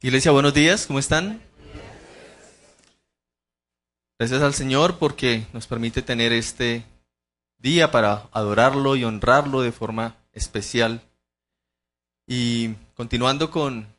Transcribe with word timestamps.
Iglesia, 0.00 0.30
buenos 0.30 0.54
días, 0.54 0.86
¿cómo 0.86 1.00
están? 1.00 1.42
Gracias 4.16 4.42
al 4.42 4.54
Señor 4.54 4.96
porque 4.96 5.44
nos 5.52 5.66
permite 5.66 6.02
tener 6.02 6.32
este 6.32 6.84
día 7.58 7.90
para 7.90 8.28
adorarlo 8.30 8.94
y 8.94 9.02
honrarlo 9.02 9.60
de 9.60 9.72
forma 9.72 10.14
especial. 10.30 11.02
Y 12.28 12.74
continuando 12.94 13.50
con 13.50 13.92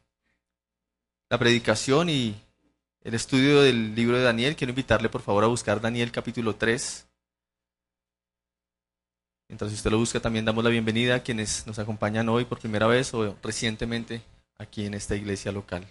la 1.29 1.37
predicación 1.37 2.07
y 2.07 2.33
el 3.01 3.13
estudio 3.13 3.61
del 3.61 3.93
libro 3.93 4.15
de 4.15 4.23
Daniel, 4.23 4.55
quiero 4.55 4.71
invitarle 4.71 5.09
por 5.09 5.21
favor 5.21 5.43
a 5.43 5.47
buscar 5.47 5.81
Daniel 5.81 6.13
capítulo 6.13 6.55
3. 6.55 7.07
Mientras 9.49 9.73
usted 9.73 9.91
lo 9.91 9.97
busca, 9.97 10.21
también 10.21 10.45
damos 10.45 10.63
la 10.63 10.69
bienvenida 10.69 11.15
a 11.15 11.23
quienes 11.23 11.67
nos 11.67 11.77
acompañan 11.77 12.29
hoy 12.29 12.45
por 12.45 12.59
primera 12.59 12.87
vez 12.87 13.13
o 13.13 13.35
recientemente 13.43 14.21
aquí 14.59 14.85
en 14.85 14.93
esta 14.93 15.15
iglesia 15.15 15.51
local. 15.51 15.87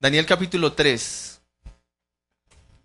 Daniel 0.00 0.24
capítulo 0.24 0.72
3. 0.72 1.40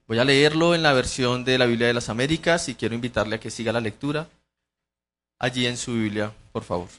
Voy 0.07 0.20
a 0.20 0.25
leerlo 0.25 0.75
en 0.75 0.83
la 0.83 0.93
versión 0.93 1.45
de 1.45 1.57
la 1.57 1.66
Biblia 1.66 1.88
de 1.88 1.93
las 1.93 2.09
Américas 2.09 2.67
y 2.70 2.75
quiero 2.75 2.95
invitarle 2.95 3.35
a 3.35 3.39
que 3.39 3.52
siga 3.52 3.71
la 3.71 3.81
lectura 3.81 4.27
allí 5.39 5.66
en 5.67 5.77
su 5.77 5.93
Biblia, 5.93 6.33
por 6.52 6.63
favor. 6.63 6.89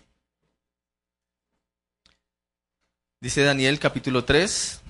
Dice 3.21 3.43
Daniel 3.43 3.79
capítulo 3.79 4.25
3. 4.25 4.81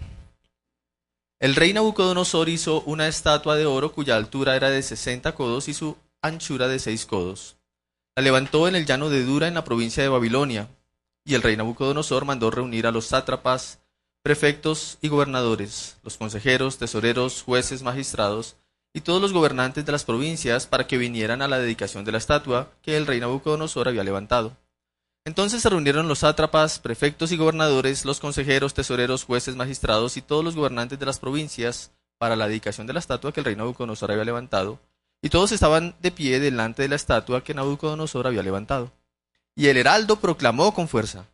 El 1.41 1.55
rey 1.55 1.73
Nabucodonosor 1.73 2.49
hizo 2.49 2.83
una 2.83 3.07
estatua 3.09 3.57
de 3.57 3.65
oro 3.65 3.93
cuya 3.93 4.17
altura 4.17 4.57
era 4.57 4.71
de 4.71 4.83
60 4.83 5.35
codos 5.35 5.69
y 5.69 5.75
su 5.75 5.97
anchura 6.21 6.69
de 6.69 6.79
6 6.79 7.07
codos. 7.07 7.57
La 8.17 8.23
levantó 8.23 8.67
en 8.67 8.75
el 8.75 8.85
llano 8.85 9.09
de 9.09 9.25
Dura 9.25 9.47
en 9.47 9.55
la 9.55 9.65
provincia 9.65 10.03
de 10.03 10.09
Babilonia. 10.09 10.69
Y 11.29 11.35
el 11.35 11.43
rey 11.43 11.59
Nabucodonosor 11.59 12.25
mandó 12.25 12.51
reunir 12.51 12.87
a 12.87 12.91
los 12.91 13.05
sátrapas, 13.05 13.81
prefectos 14.23 14.97
y 15.03 15.09
gobernadores, 15.09 15.99
los 16.03 16.17
consejeros, 16.17 16.79
tesoreros, 16.79 17.43
jueces, 17.43 17.83
magistrados, 17.83 18.57
y 18.95 19.03
todos 19.03 19.21
los 19.21 19.35
gobernantes 19.35 19.85
de 19.85 19.93
las 19.93 20.05
provincias 20.05 20.67
para 20.67 20.87
que 20.87 20.97
vinieran 20.97 21.43
a 21.43 21.49
la 21.49 21.59
dedicación 21.59 22.07
de 22.07 22.13
la 22.13 22.19
estatua 22.19 22.71
que 22.81 22.97
el 22.97 23.07
rey 23.07 23.21
Nabucodonosor 23.21 23.89
había 23.89 24.05
levantado. 24.05 24.57
Entonces 25.27 25.61
se 25.61 25.69
reunieron 25.69 26.09
los 26.09 26.21
sátrapas, 26.21 26.79
prefectos 26.79 27.31
y 27.31 27.37
gobernadores, 27.37 28.07
los 28.07 28.21
consejeros, 28.21 28.73
tesoreros, 28.73 29.25
jueces, 29.25 29.55
magistrados 29.55 30.17
y 30.17 30.23
todos 30.23 30.43
los 30.43 30.57
gobernantes 30.57 30.99
de 30.99 31.05
las 31.05 31.19
provincias 31.19 31.91
para 32.17 32.37
la 32.37 32.49
dedicación 32.49 32.87
de 32.87 32.95
la 32.95 33.01
estatua 33.01 33.35
que 33.35 33.41
el 33.41 33.45
rey 33.45 33.55
Nabucodonosor 33.55 34.13
había 34.13 34.25
levantado, 34.25 34.81
y 35.21 35.29
todos 35.29 35.53
estaban 35.53 35.95
de 36.01 36.11
pie 36.11 36.41
delante 36.41 36.81
de 36.81 36.89
la 36.89 36.97
estatua 36.97 37.45
que 37.45 37.53
Nabucodonosor 37.53 38.27
había 38.27 38.43
levantado. 38.43 38.93
Y 39.59 39.67
el 39.67 39.77
heraldo 39.77 40.21
proclamó 40.21 40.73
con 40.73 40.87
fuerza, 40.87 41.27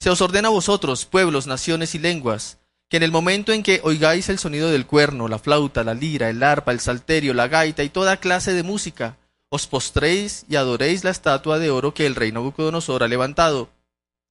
Se 0.00 0.08
os 0.08 0.22
ordena 0.22 0.48
a 0.48 0.50
vosotros, 0.50 1.04
pueblos, 1.04 1.46
naciones 1.46 1.94
y 1.94 1.98
lenguas, 1.98 2.56
que 2.88 2.96
en 2.96 3.02
el 3.02 3.12
momento 3.12 3.52
en 3.52 3.62
que 3.62 3.82
oigáis 3.84 4.30
el 4.30 4.38
sonido 4.38 4.70
del 4.70 4.86
cuerno, 4.86 5.28
la 5.28 5.38
flauta, 5.38 5.84
la 5.84 5.92
lira, 5.92 6.30
el 6.30 6.42
arpa, 6.42 6.72
el 6.72 6.80
salterio, 6.80 7.34
la 7.34 7.48
gaita 7.48 7.84
y 7.84 7.90
toda 7.90 8.16
clase 8.16 8.54
de 8.54 8.62
música, 8.62 9.18
os 9.50 9.66
postréis 9.66 10.46
y 10.48 10.56
adoréis 10.56 11.04
la 11.04 11.10
estatua 11.10 11.58
de 11.58 11.68
oro 11.68 11.92
que 11.92 12.06
el 12.06 12.14
rey 12.14 12.32
Nabucodonosor 12.32 13.02
ha 13.02 13.08
levantado. 13.08 13.68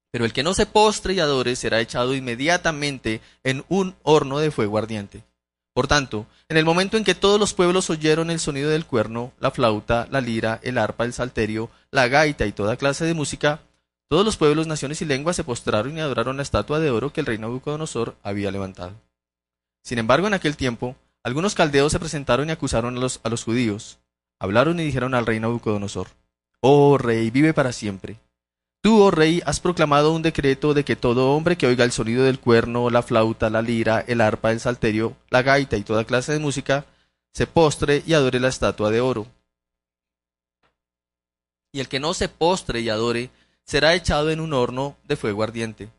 Pero 0.09 0.25
el 0.25 0.33
que 0.33 0.41
no 0.41 0.55
se 0.55 0.65
postre 0.65 1.13
y 1.13 1.19
adore 1.19 1.55
será 1.55 1.79
echado 1.81 2.15
inmediatamente 2.15 3.21
en 3.43 3.63
un 3.69 3.95
horno 4.01 4.39
de 4.39 4.49
fuego 4.49 4.79
ardiente. 4.79 5.23
Por 5.75 5.87
tanto, 5.87 6.25
en 6.47 6.55
el 6.55 6.63
momento 6.63 6.95
en 6.95 7.03
que 7.03 7.15
todos 7.15 7.37
los 7.37 7.53
pueblos 7.53 7.89
oyeron 7.89 8.31
el 8.31 8.39
sonido 8.39 8.69
del 8.69 8.85
cuerno, 8.85 9.33
la 9.41 9.51
flauta, 9.51 10.07
la 10.09 10.21
lira, 10.21 10.57
el 10.63 10.77
arpa, 10.77 11.03
el 11.03 11.11
salterio, 11.11 11.69
la 11.91 12.07
gaita 12.07 12.45
y 12.45 12.53
toda 12.53 12.77
clase 12.77 13.03
de 13.03 13.13
música, 13.13 13.59
todos 14.07 14.23
los 14.23 14.37
pueblos, 14.37 14.67
naciones 14.67 15.01
y 15.01 15.05
lenguas 15.05 15.35
se 15.35 15.43
postraron 15.43 15.97
y 15.97 15.99
adoraron 15.99 16.37
la 16.37 16.43
estatua 16.43 16.79
de 16.79 16.91
oro 16.91 17.11
que 17.11 17.19
el 17.19 17.25
rey 17.25 17.37
Nabucodonosor 17.39 18.15
había 18.23 18.51
levantado. 18.51 18.93
Sin 19.83 19.99
embargo, 19.99 20.27
en 20.27 20.33
aquel 20.33 20.55
tiempo, 20.55 20.95
algunos 21.23 21.55
caldeos 21.55 21.91
se 21.91 21.99
presentaron 21.99 22.47
y 22.47 22.53
acusaron 22.53 22.95
a 22.95 23.01
los, 23.01 23.19
a 23.23 23.27
los 23.27 23.43
judíos. 23.43 23.99
Hablaron 24.39 24.79
y 24.79 24.85
dijeron 24.85 25.13
al 25.13 25.25
rey 25.25 25.41
Nabucodonosor, 25.41 26.07
Oh 26.61 26.97
rey, 26.97 27.31
vive 27.31 27.53
para 27.53 27.73
siempre. 27.73 28.15
Tú, 28.85 29.01
oh 29.01 29.09
rey, 29.09 29.41
has 29.47 29.59
proclamado 29.59 30.11
un 30.11 30.21
decreto 30.21 30.75
de 30.75 30.85
que 30.85 30.95
todo 30.95 31.31
hombre 31.31 31.57
que 31.57 31.65
oiga 31.65 31.83
el 31.83 31.91
sonido 31.91 32.23
del 32.23 32.39
cuerno, 32.39 32.91
la 32.91 33.01
flauta, 33.01 33.49
la 33.49 33.63
lira, 33.63 34.05
el 34.07 34.21
arpa, 34.21 34.51
el 34.51 34.59
salterio, 34.59 35.17
la 35.31 35.41
gaita 35.41 35.75
y 35.75 35.81
toda 35.81 36.05
clase 36.05 36.33
de 36.33 36.37
música, 36.37 36.85
se 37.33 37.47
postre 37.47 38.03
y 38.05 38.13
adore 38.13 38.39
la 38.39 38.49
estatua 38.49 38.91
de 38.91 39.01
oro. 39.01 39.25
Y 41.71 41.79
el 41.79 41.87
que 41.87 41.99
no 41.99 42.13
se 42.13 42.29
postre 42.29 42.81
y 42.81 42.89
adore 42.89 43.31
será 43.63 43.95
echado 43.95 44.29
en 44.29 44.39
un 44.39 44.53
horno 44.53 44.95
de 45.05 45.15
fuego 45.15 45.41
ardiente. 45.41 45.89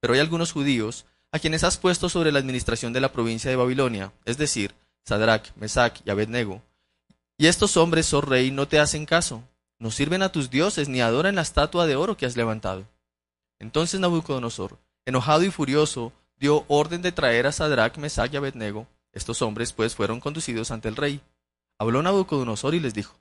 Pero 0.00 0.14
hay 0.14 0.20
algunos 0.20 0.52
judíos 0.52 1.04
a 1.32 1.38
quienes 1.38 1.64
has 1.64 1.76
puesto 1.76 2.08
sobre 2.08 2.32
la 2.32 2.38
administración 2.38 2.94
de 2.94 3.02
la 3.02 3.12
provincia 3.12 3.50
de 3.50 3.56
Babilonia, 3.56 4.10
es 4.24 4.38
decir, 4.38 4.74
Sadrach, 5.04 5.54
Mesach 5.56 6.00
y 6.06 6.08
Abednego. 6.08 6.62
Y 7.36 7.48
estos 7.48 7.76
hombres, 7.76 8.10
oh 8.14 8.22
rey, 8.22 8.52
no 8.52 8.66
te 8.66 8.80
hacen 8.80 9.04
caso, 9.04 9.44
no 9.78 9.90
sirven 9.90 10.22
a 10.22 10.30
tus 10.30 10.50
dioses 10.50 10.88
ni 10.88 11.00
adoran 11.00 11.34
la 11.34 11.42
estatua 11.42 11.86
de 11.86 11.96
oro 11.96 12.16
que 12.16 12.26
has 12.26 12.36
levantado. 12.36 12.86
Entonces 13.58 14.00
Nabucodonosor, 14.00 14.78
enojado 15.04 15.42
y 15.44 15.50
furioso, 15.50 16.12
dio 16.38 16.64
orden 16.68 17.02
de 17.02 17.12
traer 17.12 17.46
a 17.46 17.52
Sadrach, 17.52 17.96
Mesach 17.96 18.32
y 18.32 18.36
Abednego. 18.36 18.86
Estos 19.12 19.40
hombres, 19.42 19.72
pues, 19.72 19.94
fueron 19.94 20.20
conducidos 20.20 20.70
ante 20.70 20.88
el 20.88 20.96
rey. 20.96 21.20
Habló 21.78 22.02
Nabucodonosor 22.02 22.74
y 22.74 22.80
les 22.80 22.94
dijo, 22.94 23.16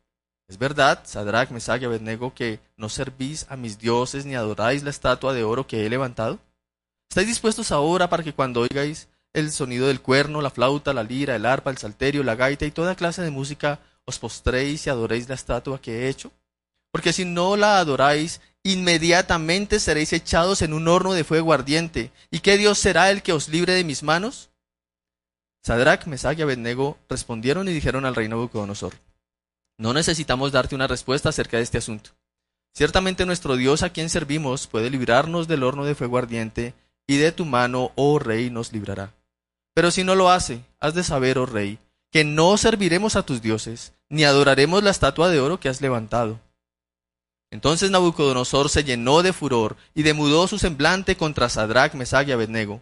¿Es 0.48 0.60
verdad, 0.60 1.02
Sadrach, 1.06 1.50
Mesach 1.50 1.82
y 1.82 1.86
Abednego, 1.86 2.34
que 2.34 2.60
no 2.78 2.88
servís 2.88 3.48
a 3.50 3.56
mis 3.56 3.80
dioses 3.80 4.26
ni 4.26 4.36
adoráis 4.36 4.84
la 4.84 4.92
estatua 4.92 5.34
de 5.34 5.44
oro 5.44 5.66
que 5.66 5.86
he 5.86 5.90
levantado? 5.90 6.40
¿Estáis 7.10 7.28
dispuestos 7.28 7.72
ahora 7.72 8.10
para 8.10 8.24
que 8.24 8.34
cuando 8.34 8.62
oigáis 8.62 9.08
el 9.34 9.52
sonido 9.52 9.88
del 9.88 10.02
cuerno, 10.02 10.42
la 10.42 10.52
flauta, 10.52 10.94
la 10.94 11.04
lira, 11.04 11.36
el 11.36 11.46
arpa, 11.46 11.72
el 11.72 11.78
salterio, 11.78 12.24
la 12.24 12.36
gaita 12.36 12.66
y 12.66 12.72
toda 12.72 12.96
clase 12.96 13.22
de 13.24 13.32
música, 13.32 13.80
os 14.06 14.20
postréis 14.20 14.86
y 14.86 14.90
adoréis 14.90 15.28
la 15.28 15.36
estatua 15.36 15.82
que 15.82 16.04
he 16.04 16.10
hecho? 16.10 16.32
Porque 16.96 17.12
si 17.12 17.26
no 17.26 17.58
la 17.58 17.80
adoráis, 17.80 18.40
inmediatamente 18.64 19.82
seréis 19.82 20.14
echados 20.14 20.62
en 20.62 20.72
un 20.72 20.88
horno 20.88 21.12
de 21.12 21.26
fuego 21.26 21.52
ardiente. 21.52 22.10
¿Y 22.32 22.40
qué 22.40 22.56
Dios 22.56 22.80
será 22.80 23.12
el 23.12 23.22
que 23.22 23.34
os 23.34 23.50
libre 23.50 23.74
de 23.74 23.84
mis 23.84 24.02
manos? 24.02 24.50
Sadrach, 25.62 26.06
Mesach 26.06 26.40
y 26.40 26.42
Abednego 26.42 26.98
respondieron 27.10 27.68
y 27.68 27.74
dijeron 27.74 28.06
al 28.06 28.16
rey 28.16 28.30
Nabucodonosor, 28.30 28.94
no 29.78 29.92
necesitamos 29.92 30.54
darte 30.54 30.74
una 30.74 30.88
respuesta 30.88 31.28
acerca 31.28 31.58
de 31.58 31.64
este 31.64 31.80
asunto. 31.80 32.12
Ciertamente 32.74 33.26
nuestro 33.26 33.58
Dios 33.58 33.84
a 33.84 33.90
quien 33.90 34.10
servimos 34.10 34.68
puede 34.68 34.90
librarnos 34.90 35.50
del 35.50 35.64
horno 35.64 35.84
de 35.84 35.96
fuego 35.96 36.18
ardiente, 36.18 36.76
y 37.08 37.18
de 37.18 37.34
tu 37.34 37.44
mano, 37.44 37.92
oh 37.96 38.20
rey, 38.20 38.50
nos 38.50 38.72
librará. 38.72 39.12
Pero 39.74 39.92
si 39.92 40.06
no 40.06 40.16
lo 40.16 40.30
hace, 40.30 40.62
has 40.80 40.94
de 40.94 41.04
saber, 41.04 41.40
oh 41.40 41.46
rey, 41.46 41.78
que 42.10 42.24
no 42.24 42.56
serviremos 42.56 43.18
a 43.18 43.24
tus 43.24 43.42
dioses, 43.42 43.92
ni 44.08 44.24
adoraremos 44.24 44.82
la 44.82 44.92
estatua 44.92 45.28
de 45.28 45.42
oro 45.42 45.60
que 45.60 45.68
has 45.68 45.82
levantado. 45.82 46.40
Entonces 47.52 47.92
Nabucodonosor 47.92 48.70
se 48.70 48.84
llenó 48.84 49.22
de 49.24 49.34
furor 49.34 49.78
y 49.94 50.04
demudó 50.04 50.48
su 50.48 50.60
semblante 50.60 51.16
contra 51.16 51.50
Sadrach, 51.50 51.94
Mesach 51.94 52.28
y 52.28 52.32
Abednego. 52.32 52.82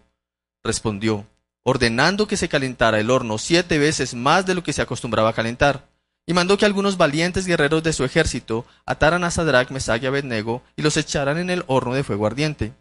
Respondió, 0.62 1.26
ordenando 1.62 2.26
que 2.26 2.36
se 2.36 2.48
calentara 2.48 2.98
el 2.98 3.10
horno 3.10 3.38
siete 3.38 3.78
veces 3.78 4.14
más 4.14 4.46
de 4.46 4.54
lo 4.54 4.62
que 4.62 4.72
se 4.72 4.82
acostumbraba 4.82 5.30
a 5.30 5.34
calentar 5.34 5.88
y 6.26 6.32
mandó 6.32 6.56
que 6.56 6.64
algunos 6.64 6.96
valientes 6.96 7.46
guerreros 7.46 7.82
de 7.82 7.92
su 7.92 8.04
ejército 8.04 8.64
ataran 8.86 9.24
a 9.24 9.30
Sadrach, 9.30 9.70
Mesach 9.70 10.02
y 10.02 10.06
Abednego 10.06 10.62
y 10.76 10.82
los 10.82 10.96
echaran 10.96 11.38
en 11.38 11.50
el 11.50 11.64
horno 11.66 11.94
de 11.94 12.04
fuego 12.04 12.26
ardiente. 12.26 12.72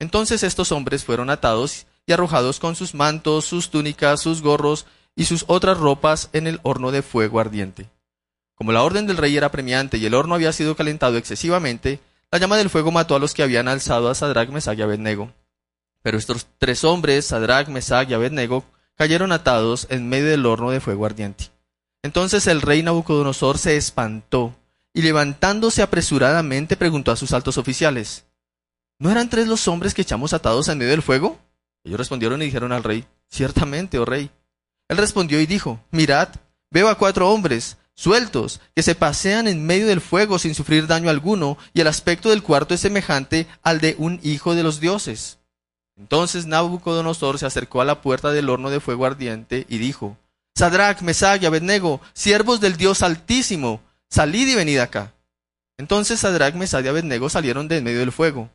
Entonces 0.00 0.42
estos 0.42 0.72
hombres 0.72 1.04
fueron 1.04 1.30
atados 1.30 1.86
y 2.06 2.12
arrojados 2.12 2.58
con 2.58 2.74
sus 2.74 2.94
mantos, 2.94 3.44
sus 3.44 3.70
túnicas, 3.70 4.20
sus 4.20 4.42
gorros 4.42 4.86
y 5.14 5.24
sus 5.24 5.44
otras 5.48 5.78
ropas 5.78 6.30
en 6.32 6.46
el 6.46 6.60
horno 6.62 6.90
de 6.90 7.02
fuego 7.02 7.40
ardiente. 7.40 7.88
Como 8.58 8.72
la 8.72 8.82
orden 8.82 9.06
del 9.06 9.16
rey 9.16 9.36
era 9.36 9.52
premiante 9.52 9.98
y 9.98 10.06
el 10.06 10.14
horno 10.14 10.34
había 10.34 10.52
sido 10.52 10.74
calentado 10.74 11.16
excesivamente, 11.16 12.00
la 12.32 12.38
llama 12.38 12.56
del 12.56 12.70
fuego 12.70 12.90
mató 12.90 13.14
a 13.14 13.20
los 13.20 13.32
que 13.32 13.44
habían 13.44 13.68
alzado 13.68 14.10
a 14.10 14.16
Sadrach, 14.16 14.50
Mesach 14.50 14.76
y 14.76 14.82
Abednego. 14.82 15.32
Pero 16.02 16.18
estos 16.18 16.48
tres 16.58 16.82
hombres, 16.82 17.26
Sadrach, 17.26 17.68
Mesach 17.68 18.10
y 18.10 18.14
Abednego, 18.14 18.64
cayeron 18.96 19.30
atados 19.30 19.86
en 19.90 20.08
medio 20.08 20.26
del 20.26 20.44
horno 20.44 20.72
de 20.72 20.80
fuego 20.80 21.06
ardiente. 21.06 21.50
Entonces 22.02 22.48
el 22.48 22.60
rey 22.60 22.82
Nabucodonosor 22.82 23.58
se 23.58 23.76
espantó 23.76 24.56
y 24.92 25.02
levantándose 25.02 25.80
apresuradamente 25.80 26.76
preguntó 26.76 27.12
a 27.12 27.16
sus 27.16 27.32
altos 27.32 27.58
oficiales, 27.58 28.24
¿No 28.98 29.12
eran 29.12 29.30
tres 29.30 29.46
los 29.46 29.68
hombres 29.68 29.94
que 29.94 30.02
echamos 30.02 30.32
atados 30.32 30.66
en 30.66 30.78
medio 30.78 30.90
del 30.90 31.02
fuego? 31.02 31.38
Ellos 31.84 31.98
respondieron 31.98 32.42
y 32.42 32.46
dijeron 32.46 32.72
al 32.72 32.82
rey, 32.82 33.04
Ciertamente, 33.28 34.00
oh 34.00 34.04
rey. 34.04 34.30
Él 34.88 34.96
respondió 34.96 35.40
y 35.40 35.46
dijo, 35.46 35.78
Mirad, 35.92 36.30
veo 36.70 36.88
a 36.88 36.96
cuatro 36.96 37.30
hombres, 37.30 37.76
sueltos, 37.98 38.60
que 38.76 38.84
se 38.84 38.94
pasean 38.94 39.48
en 39.48 39.66
medio 39.66 39.88
del 39.88 40.00
fuego 40.00 40.38
sin 40.38 40.54
sufrir 40.54 40.86
daño 40.86 41.10
alguno, 41.10 41.58
y 41.74 41.80
el 41.80 41.88
aspecto 41.88 42.30
del 42.30 42.44
cuarto 42.44 42.72
es 42.72 42.80
semejante 42.80 43.48
al 43.64 43.80
de 43.80 43.96
un 43.98 44.20
hijo 44.22 44.54
de 44.54 44.62
los 44.62 44.78
dioses. 44.78 45.38
Entonces 45.96 46.46
Nabucodonosor 46.46 47.40
se 47.40 47.46
acercó 47.46 47.80
a 47.80 47.84
la 47.84 48.00
puerta 48.00 48.30
del 48.30 48.50
horno 48.50 48.70
de 48.70 48.78
fuego 48.78 49.04
ardiente 49.04 49.66
y 49.68 49.78
dijo, 49.78 50.16
Sadrach, 50.54 51.00
Mesach 51.02 51.42
y 51.42 51.46
Abednego, 51.46 52.00
siervos 52.12 52.60
del 52.60 52.76
Dios 52.76 53.02
Altísimo, 53.02 53.80
salid 54.08 54.46
y 54.46 54.54
venid 54.54 54.78
acá. 54.78 55.12
Entonces 55.76 56.20
Sadrach, 56.20 56.54
Mesach 56.54 56.84
y 56.84 56.88
Abednego 56.88 57.28
salieron 57.28 57.66
de 57.66 57.78
en 57.78 57.84
medio 57.84 57.98
del 57.98 58.12
fuego. 58.12 58.48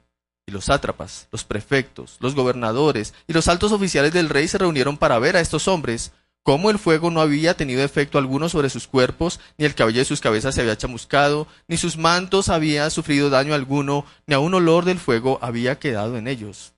Y 0.45 0.53
los 0.53 0.65
sátrapas, 0.65 1.27
los 1.31 1.43
prefectos, 1.43 2.15
los 2.21 2.33
gobernadores 2.33 3.13
y 3.27 3.33
los 3.33 3.49
altos 3.49 3.73
oficiales 3.73 4.13
del 4.13 4.29
rey 4.29 4.47
se 4.47 4.57
reunieron 4.57 4.97
para 4.97 5.19
ver 5.19 5.35
a 5.35 5.41
estos 5.41 5.67
hombres, 5.67 6.13
cómo 6.43 6.69
el 6.69 6.77
fuego 6.77 7.09
no 7.09 7.21
había 7.21 7.55
tenido 7.55 7.83
efecto 7.83 8.17
alguno 8.17 8.49
sobre 8.49 8.69
sus 8.69 8.87
cuerpos, 8.87 9.39
ni 9.57 9.65
el 9.65 9.75
cabello 9.75 9.99
de 9.99 10.05
sus 10.05 10.19
cabezas 10.19 10.53
se 10.53 10.61
había 10.61 10.77
chamuscado, 10.77 11.47
ni 11.67 11.77
sus 11.77 11.97
mantos 11.97 12.49
había 12.49 12.89
sufrido 12.89 13.29
daño 13.29 13.53
alguno, 13.53 14.05
ni 14.27 14.35
aun 14.35 14.53
olor 14.53 14.85
del 14.85 14.99
fuego 14.99 15.39
había 15.41 15.79
quedado 15.79 16.17
en 16.17 16.27
ellos. 16.27 16.73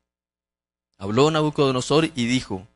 Habló 0.97 1.29
Nabucodonosor 1.31 2.11
y 2.15 2.25
dijo, 2.27 2.67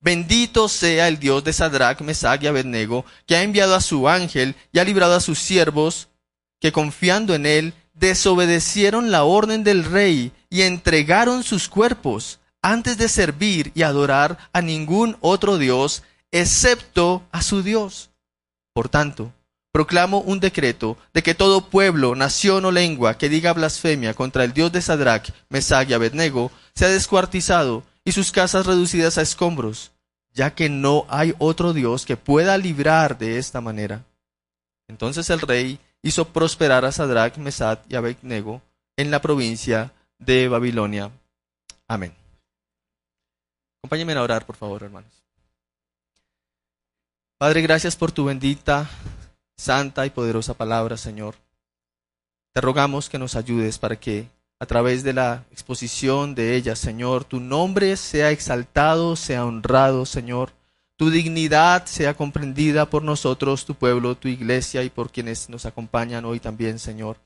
Bendito 0.00 0.68
sea 0.68 1.08
el 1.08 1.18
Dios 1.18 1.42
de 1.42 1.52
Sadrach, 1.52 2.00
Mesach 2.02 2.42
y 2.42 2.46
Abednego, 2.46 3.04
que 3.26 3.34
ha 3.34 3.42
enviado 3.42 3.74
a 3.74 3.80
su 3.80 4.08
ángel 4.08 4.54
y 4.72 4.78
ha 4.78 4.84
librado 4.84 5.14
a 5.14 5.20
sus 5.20 5.40
siervos, 5.40 6.08
que 6.60 6.70
confiando 6.70 7.34
en 7.34 7.46
él 7.46 7.74
desobedecieron 7.94 9.10
la 9.10 9.24
orden 9.24 9.64
del 9.64 9.84
rey 9.84 10.32
y 10.50 10.62
entregaron 10.62 11.42
sus 11.42 11.68
cuerpos 11.68 12.38
antes 12.62 12.96
de 12.96 13.08
servir 13.08 13.72
y 13.74 13.82
adorar 13.82 14.38
a 14.52 14.62
ningún 14.62 15.16
otro 15.20 15.58
Dios 15.58 16.04
excepto 16.30 17.22
a 17.32 17.42
su 17.42 17.62
Dios. 17.62 18.10
Por 18.72 18.88
tanto, 18.88 19.32
proclamo 19.72 20.20
un 20.20 20.40
decreto 20.40 20.96
de 21.12 21.22
que 21.22 21.34
todo 21.34 21.68
pueblo, 21.68 22.14
nación 22.14 22.64
o 22.64 22.70
lengua 22.70 23.18
que 23.18 23.28
diga 23.28 23.52
blasfemia 23.52 24.14
contra 24.14 24.44
el 24.44 24.52
Dios 24.52 24.72
de 24.72 24.82
Sadrach, 24.82 25.30
Mesach 25.48 25.88
y 25.88 25.94
Abednego 25.94 26.50
sea 26.74 26.88
descuartizado 26.88 27.82
y 28.04 28.12
sus 28.12 28.32
casas 28.32 28.66
reducidas 28.66 29.18
a 29.18 29.22
escombros, 29.22 29.92
ya 30.32 30.54
que 30.54 30.68
no 30.68 31.06
hay 31.08 31.34
otro 31.38 31.72
Dios 31.72 32.06
que 32.06 32.16
pueda 32.16 32.56
librar 32.56 33.18
de 33.18 33.38
esta 33.38 33.60
manera. 33.60 34.04
Entonces 34.88 35.28
el 35.30 35.40
rey 35.40 35.78
hizo 36.02 36.28
prosperar 36.28 36.84
a 36.84 36.92
Sadrach, 36.92 37.36
Mesach 37.36 37.80
y 37.88 37.96
Abednego 37.96 38.62
en 38.96 39.10
la 39.10 39.20
provincia 39.20 39.92
de 40.18 40.48
Babilonia. 40.48 41.10
Amén. 41.86 42.14
Acompáñenme 43.80 44.14
a 44.14 44.22
orar, 44.22 44.46
por 44.46 44.56
favor, 44.56 44.82
hermanos. 44.82 45.17
Padre, 47.38 47.62
gracias 47.62 47.94
por 47.94 48.10
tu 48.10 48.24
bendita, 48.24 48.90
santa 49.56 50.04
y 50.04 50.10
poderosa 50.10 50.54
palabra, 50.54 50.96
Señor. 50.96 51.36
Te 52.52 52.60
rogamos 52.60 53.08
que 53.08 53.16
nos 53.16 53.36
ayudes 53.36 53.78
para 53.78 53.94
que 53.94 54.28
a 54.58 54.66
través 54.66 55.04
de 55.04 55.12
la 55.12 55.44
exposición 55.52 56.34
de 56.34 56.56
ella, 56.56 56.74
Señor, 56.74 57.22
tu 57.22 57.38
nombre 57.38 57.96
sea 57.96 58.32
exaltado, 58.32 59.14
sea 59.14 59.46
honrado, 59.46 60.04
Señor. 60.04 60.50
Tu 60.96 61.10
dignidad 61.10 61.86
sea 61.86 62.14
comprendida 62.14 62.90
por 62.90 63.04
nosotros, 63.04 63.64
tu 63.64 63.76
pueblo, 63.76 64.16
tu 64.16 64.26
iglesia 64.26 64.82
y 64.82 64.90
por 64.90 65.12
quienes 65.12 65.48
nos 65.48 65.64
acompañan 65.64 66.24
hoy 66.24 66.40
también, 66.40 66.80
Señor. 66.80 67.18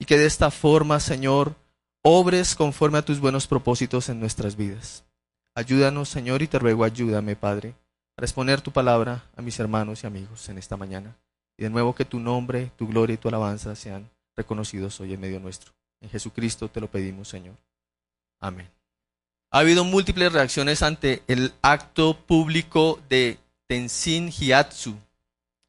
Y 0.00 0.04
que 0.04 0.18
de 0.18 0.26
esta 0.26 0.50
forma, 0.50 0.98
Señor, 0.98 1.54
obres 2.02 2.56
conforme 2.56 2.98
a 2.98 3.04
tus 3.04 3.20
buenos 3.20 3.46
propósitos 3.46 4.08
en 4.08 4.18
nuestras 4.18 4.56
vidas. 4.56 5.04
Ayúdanos, 5.54 6.08
Señor, 6.08 6.42
y 6.42 6.48
te 6.48 6.58
ruego, 6.58 6.82
ayúdame, 6.82 7.36
Padre, 7.36 7.74
a 8.18 8.24
exponer 8.24 8.60
tu 8.60 8.72
palabra 8.72 9.24
a 9.36 9.42
mis 9.42 9.58
hermanos 9.60 10.02
y 10.02 10.06
amigos 10.06 10.48
en 10.48 10.58
esta 10.58 10.76
mañana. 10.76 11.16
Y 11.56 11.62
de 11.62 11.70
nuevo 11.70 11.94
que 11.94 12.04
tu 12.04 12.18
nombre, 12.18 12.72
tu 12.76 12.88
gloria 12.88 13.14
y 13.14 13.16
tu 13.16 13.28
alabanza 13.28 13.76
sean 13.76 14.10
reconocidos 14.36 15.00
hoy 15.00 15.14
en 15.14 15.20
medio 15.20 15.38
nuestro. 15.38 15.72
En 16.00 16.10
Jesucristo 16.10 16.68
te 16.68 16.80
lo 16.80 16.88
pedimos, 16.88 17.28
Señor. 17.28 17.54
Amén. 18.40 18.68
Ha 19.50 19.60
habido 19.60 19.84
múltiples 19.84 20.32
reacciones 20.32 20.82
ante 20.82 21.22
el 21.28 21.54
acto 21.62 22.18
público 22.18 23.00
de 23.08 23.38
Tenzin 23.66 24.30
Hyatsu, 24.30 24.96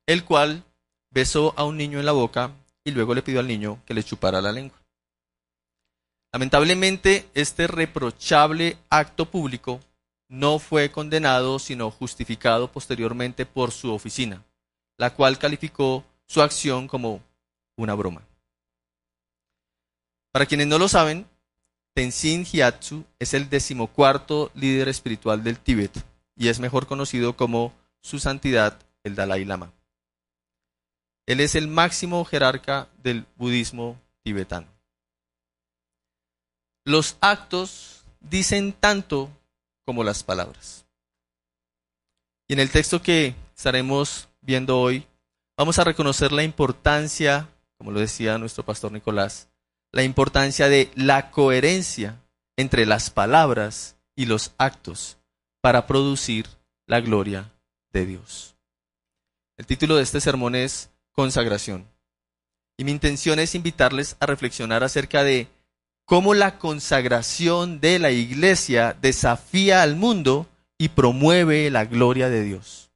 el 0.07 0.25
cual 0.25 0.63
besó 1.11 1.53
a 1.55 1.63
un 1.63 1.77
niño 1.77 1.99
en 1.99 2.05
la 2.05 2.11
boca 2.11 2.51
y 2.83 2.91
luego 2.91 3.13
le 3.13 3.21
pidió 3.21 3.39
al 3.39 3.47
niño 3.47 3.79
que 3.85 3.93
le 3.93 4.03
chupara 4.03 4.41
la 4.41 4.51
lengua. 4.51 4.77
Lamentablemente, 6.31 7.27
este 7.33 7.67
reprochable 7.67 8.77
acto 8.89 9.25
público 9.25 9.79
no 10.29 10.59
fue 10.59 10.91
condenado, 10.91 11.59
sino 11.59 11.91
justificado 11.91 12.71
posteriormente 12.71 13.45
por 13.45 13.71
su 13.71 13.91
oficina, 13.91 14.45
la 14.97 15.13
cual 15.13 15.37
calificó 15.37 16.05
su 16.25 16.41
acción 16.41 16.87
como 16.87 17.21
una 17.75 17.95
broma. 17.95 18.21
Para 20.31 20.45
quienes 20.45 20.67
no 20.67 20.77
lo 20.77 20.87
saben, 20.87 21.25
Tenzin 21.93 22.45
Gyatso 22.45 23.03
es 23.17 23.33
el 23.33 23.49
decimocuarto 23.49 24.51
líder 24.53 24.87
espiritual 24.87 25.43
del 25.43 25.59
Tíbet 25.59 25.91
y 26.35 26.47
es 26.47 26.59
mejor 26.59 26.85
conocido 26.87 27.35
como 27.35 27.73
su 27.99 28.19
santidad 28.19 28.79
el 29.03 29.15
Dalai 29.15 29.43
Lama. 29.43 29.73
Él 31.25 31.39
es 31.39 31.55
el 31.55 31.67
máximo 31.67 32.23
jerarca 32.25 32.87
del 33.03 33.25
budismo 33.35 33.99
tibetano. 34.23 34.67
Los 36.85 37.17
actos 37.21 38.05
dicen 38.19 38.73
tanto 38.73 39.29
como 39.89 40.03
las 40.03 40.23
palabras. 40.23 40.85
Y 42.47 42.53
en 42.53 42.59
el 42.59 42.69
texto 42.69 43.01
que 43.01 43.33
estaremos 43.57 44.29
viendo 44.39 44.79
hoy, 44.79 45.07
vamos 45.57 45.79
a 45.79 45.83
reconocer 45.83 46.31
la 46.31 46.43
importancia, 46.43 47.49
como 47.75 47.89
lo 47.89 47.99
decía 47.99 48.37
nuestro 48.37 48.63
pastor 48.63 48.91
Nicolás, 48.91 49.49
la 49.91 50.03
importancia 50.03 50.69
de 50.69 50.91
la 50.93 51.31
coherencia 51.31 52.21
entre 52.55 52.85
las 52.85 53.09
palabras 53.09 53.95
y 54.15 54.27
los 54.27 54.51
actos 54.59 55.17
para 55.59 55.87
producir 55.87 56.45
la 56.85 57.01
gloria 57.01 57.51
de 57.91 58.05
Dios. 58.05 58.55
El 59.57 59.65
título 59.65 59.95
de 59.95 60.03
este 60.03 60.21
sermón 60.21 60.53
es 60.53 60.91
Consagración. 61.13 61.87
Y 62.77 62.83
mi 62.83 62.91
intención 62.91 63.39
es 63.39 63.55
invitarles 63.55 64.17
a 64.19 64.27
reflexionar 64.27 64.83
acerca 64.83 65.23
de 65.23 65.47
cómo 66.09 66.33
la 66.33 66.57
consagración 66.57 67.79
de 67.79 67.99
la 67.99 68.09
iglesia 68.09 68.97
desafía 68.99 69.83
al 69.83 69.95
mundo 69.95 70.47
y 70.75 70.89
promueve 70.89 71.69
la 71.69 71.85
gloria 71.85 72.29
de 72.29 72.43
Dios. 72.43 72.89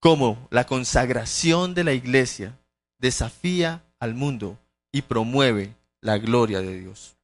Cómo 0.00 0.48
la 0.50 0.66
consagración 0.66 1.72
de 1.74 1.84
la 1.84 1.92
iglesia 1.92 2.58
desafía 2.98 3.84
al 4.00 4.14
mundo 4.14 4.58
y 4.90 5.02
promueve 5.02 5.76
la 6.00 6.18
gloria 6.18 6.60
de 6.60 6.80
Dios. 6.80 7.16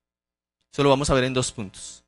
Eso 0.72 0.84
lo 0.84 0.90
vamos 0.90 1.10
a 1.10 1.14
ver 1.14 1.24
en 1.24 1.34
dos 1.34 1.50
puntos. 1.50 2.04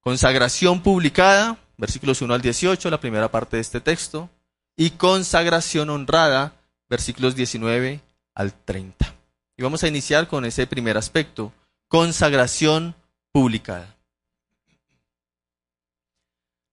Consagración 0.00 0.82
publicada, 0.82 1.56
versículos 1.78 2.20
1 2.20 2.34
al 2.34 2.42
18, 2.42 2.90
la 2.90 3.00
primera 3.00 3.30
parte 3.30 3.56
de 3.56 3.62
este 3.62 3.80
texto, 3.80 4.28
y 4.76 4.90
consagración 4.90 5.88
honrada, 5.88 6.52
versículos 6.90 7.34
19 7.34 8.02
al 8.34 8.52
30. 8.52 9.14
Y 9.56 9.62
vamos 9.62 9.82
a 9.82 9.88
iniciar 9.88 10.28
con 10.28 10.44
ese 10.44 10.66
primer 10.66 10.98
aspecto, 10.98 11.54
consagración 11.88 12.94
publicada. 13.32 13.96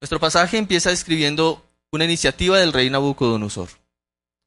Nuestro 0.02 0.20
pasaje 0.20 0.58
empieza 0.58 0.92
describiendo 0.92 1.66
una 1.92 2.06
iniciativa 2.06 2.60
del 2.60 2.74
rey 2.74 2.90
Nabucodonosor. 2.90 3.70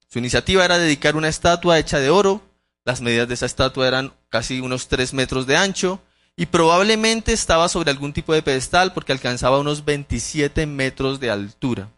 Su 0.06 0.18
iniciativa 0.18 0.64
era 0.64 0.78
dedicar 0.78 1.16
una 1.16 1.28
estatua 1.28 1.78
hecha 1.78 1.98
de 1.98 2.10
oro 2.10 2.42
las 2.88 3.02
medidas 3.02 3.28
de 3.28 3.34
esa 3.34 3.44
estatua 3.44 3.87
eran 3.87 4.14
casi 4.30 4.60
unos 4.60 4.88
3 4.88 5.12
metros 5.12 5.46
de 5.46 5.58
ancho 5.58 6.00
y 6.37 6.46
probablemente 6.46 7.34
estaba 7.34 7.68
sobre 7.68 7.90
algún 7.90 8.14
tipo 8.14 8.32
de 8.32 8.40
pedestal 8.40 8.94
porque 8.94 9.12
alcanzaba 9.12 9.58
unos 9.58 9.84
27 9.84 10.64
metros 10.64 11.20
de 11.20 11.30
altura. 11.30 11.90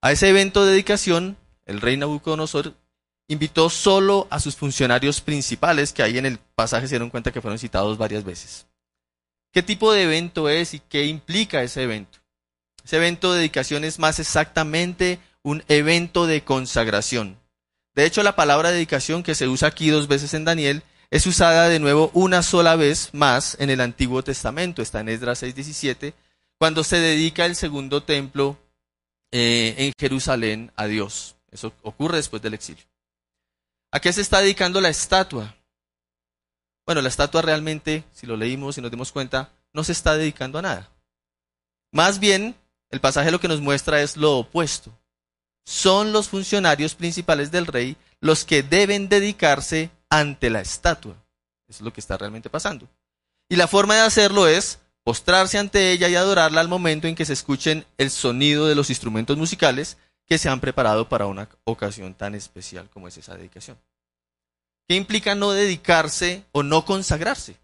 A 0.00 0.10
ese 0.10 0.28
evento 0.28 0.64
de 0.64 0.72
dedicación, 0.72 1.36
el 1.66 1.80
rey 1.80 1.96
Nabucodonosor 1.96 2.74
invitó 3.28 3.70
solo 3.70 4.26
a 4.30 4.40
sus 4.40 4.56
funcionarios 4.56 5.20
principales, 5.20 5.92
que 5.92 6.02
ahí 6.02 6.18
en 6.18 6.26
el 6.26 6.38
pasaje 6.38 6.86
se 6.86 6.94
dieron 6.94 7.10
cuenta 7.10 7.32
que 7.32 7.40
fueron 7.40 7.58
citados 7.58 7.98
varias 7.98 8.24
veces. 8.24 8.66
¿Qué 9.52 9.62
tipo 9.62 9.92
de 9.92 10.04
evento 10.04 10.48
es 10.48 10.74
y 10.74 10.80
qué 10.80 11.06
implica 11.06 11.62
ese 11.62 11.82
evento? 11.82 12.18
Ese 12.84 12.96
evento 12.96 13.32
de 13.32 13.38
dedicación 13.38 13.84
es 13.84 13.98
más 13.98 14.18
exactamente 14.18 15.18
un 15.42 15.62
evento 15.68 16.26
de 16.26 16.42
consagración. 16.42 17.38
De 17.94 18.06
hecho, 18.06 18.22
la 18.22 18.36
palabra 18.36 18.70
dedicación 18.70 19.22
que 19.22 19.34
se 19.34 19.48
usa 19.48 19.68
aquí 19.68 19.90
dos 19.90 20.08
veces 20.08 20.34
en 20.34 20.44
Daniel 20.44 20.82
es 21.10 21.26
usada 21.26 21.68
de 21.68 21.78
nuevo 21.78 22.10
una 22.14 22.42
sola 22.42 22.74
vez 22.74 23.10
más 23.12 23.56
en 23.60 23.68
el 23.68 23.82
Antiguo 23.82 24.24
Testamento. 24.24 24.80
Está 24.80 25.00
en 25.00 25.10
Esdras 25.10 25.42
6:17, 25.42 26.14
cuando 26.58 26.84
se 26.84 26.98
dedica 27.00 27.44
el 27.44 27.54
segundo 27.54 28.02
templo 28.02 28.56
eh, 29.30 29.74
en 29.76 29.92
Jerusalén 29.98 30.72
a 30.74 30.86
Dios. 30.86 31.36
Eso 31.50 31.74
ocurre 31.82 32.16
después 32.16 32.40
del 32.40 32.54
exilio. 32.54 32.84
¿A 33.92 34.00
qué 34.00 34.12
se 34.12 34.20
está 34.20 34.40
dedicando 34.40 34.80
la 34.80 34.88
estatua? 34.88 35.54
Bueno, 36.84 37.00
la 37.00 37.08
estatua 37.08 37.42
realmente, 37.42 38.04
si 38.12 38.26
lo 38.26 38.36
leímos 38.36 38.76
y 38.76 38.80
nos 38.80 38.90
dimos 38.90 39.12
cuenta, 39.12 39.52
no 39.72 39.84
se 39.84 39.92
está 39.92 40.16
dedicando 40.16 40.58
a 40.58 40.62
nada. 40.62 40.90
Más 41.92 42.18
bien, 42.18 42.56
el 42.90 43.00
pasaje 43.00 43.30
lo 43.30 43.38
que 43.38 43.48
nos 43.48 43.60
muestra 43.60 44.02
es 44.02 44.16
lo 44.16 44.38
opuesto 44.38 44.92
son 45.64 46.12
los 46.12 46.28
funcionarios 46.28 46.94
principales 46.94 47.50
del 47.50 47.66
rey 47.66 47.96
los 48.20 48.44
que 48.44 48.62
deben 48.62 49.08
dedicarse 49.08 49.90
ante 50.08 50.50
la 50.50 50.60
estatua. 50.60 51.14
Eso 51.68 51.78
es 51.78 51.80
lo 51.80 51.92
que 51.92 52.00
está 52.00 52.16
realmente 52.16 52.50
pasando. 52.50 52.88
Y 53.48 53.56
la 53.56 53.68
forma 53.68 53.94
de 53.94 54.02
hacerlo 54.02 54.46
es 54.46 54.78
postrarse 55.02 55.58
ante 55.58 55.90
ella 55.90 56.08
y 56.08 56.14
adorarla 56.14 56.60
al 56.60 56.68
momento 56.68 57.08
en 57.08 57.14
que 57.14 57.24
se 57.24 57.32
escuchen 57.32 57.84
el 57.98 58.10
sonido 58.10 58.66
de 58.66 58.74
los 58.74 58.90
instrumentos 58.90 59.36
musicales 59.36 59.96
que 60.32 60.38
se 60.38 60.48
han 60.48 60.60
preparado 60.60 61.10
para 61.10 61.26
una 61.26 61.46
ocasión 61.64 62.14
tan 62.14 62.34
especial 62.34 62.88
como 62.88 63.06
es 63.06 63.18
esa 63.18 63.36
dedicación. 63.36 63.76
¿Qué 64.88 64.94
implica 64.94 65.34
no 65.34 65.50
dedicarse 65.50 66.42
o 66.52 66.62
no 66.62 66.86
consagrarse? 66.86 67.56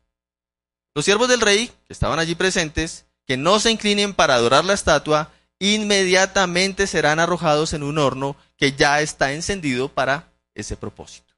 Los 0.94 1.06
siervos 1.06 1.28
del 1.28 1.40
rey, 1.40 1.68
que 1.86 1.94
estaban 1.94 2.18
allí 2.18 2.34
presentes, 2.34 3.06
que 3.26 3.38
no 3.38 3.58
se 3.58 3.70
inclinen 3.70 4.12
para 4.12 4.34
adorar 4.34 4.66
la 4.66 4.74
estatua, 4.74 5.32
inmediatamente 5.58 6.86
serán 6.86 7.20
arrojados 7.20 7.72
en 7.72 7.84
un 7.84 7.96
horno 7.96 8.36
que 8.58 8.72
ya 8.72 9.00
está 9.00 9.32
encendido 9.32 9.88
para 9.88 10.28
ese 10.54 10.76
propósito. 10.76 11.32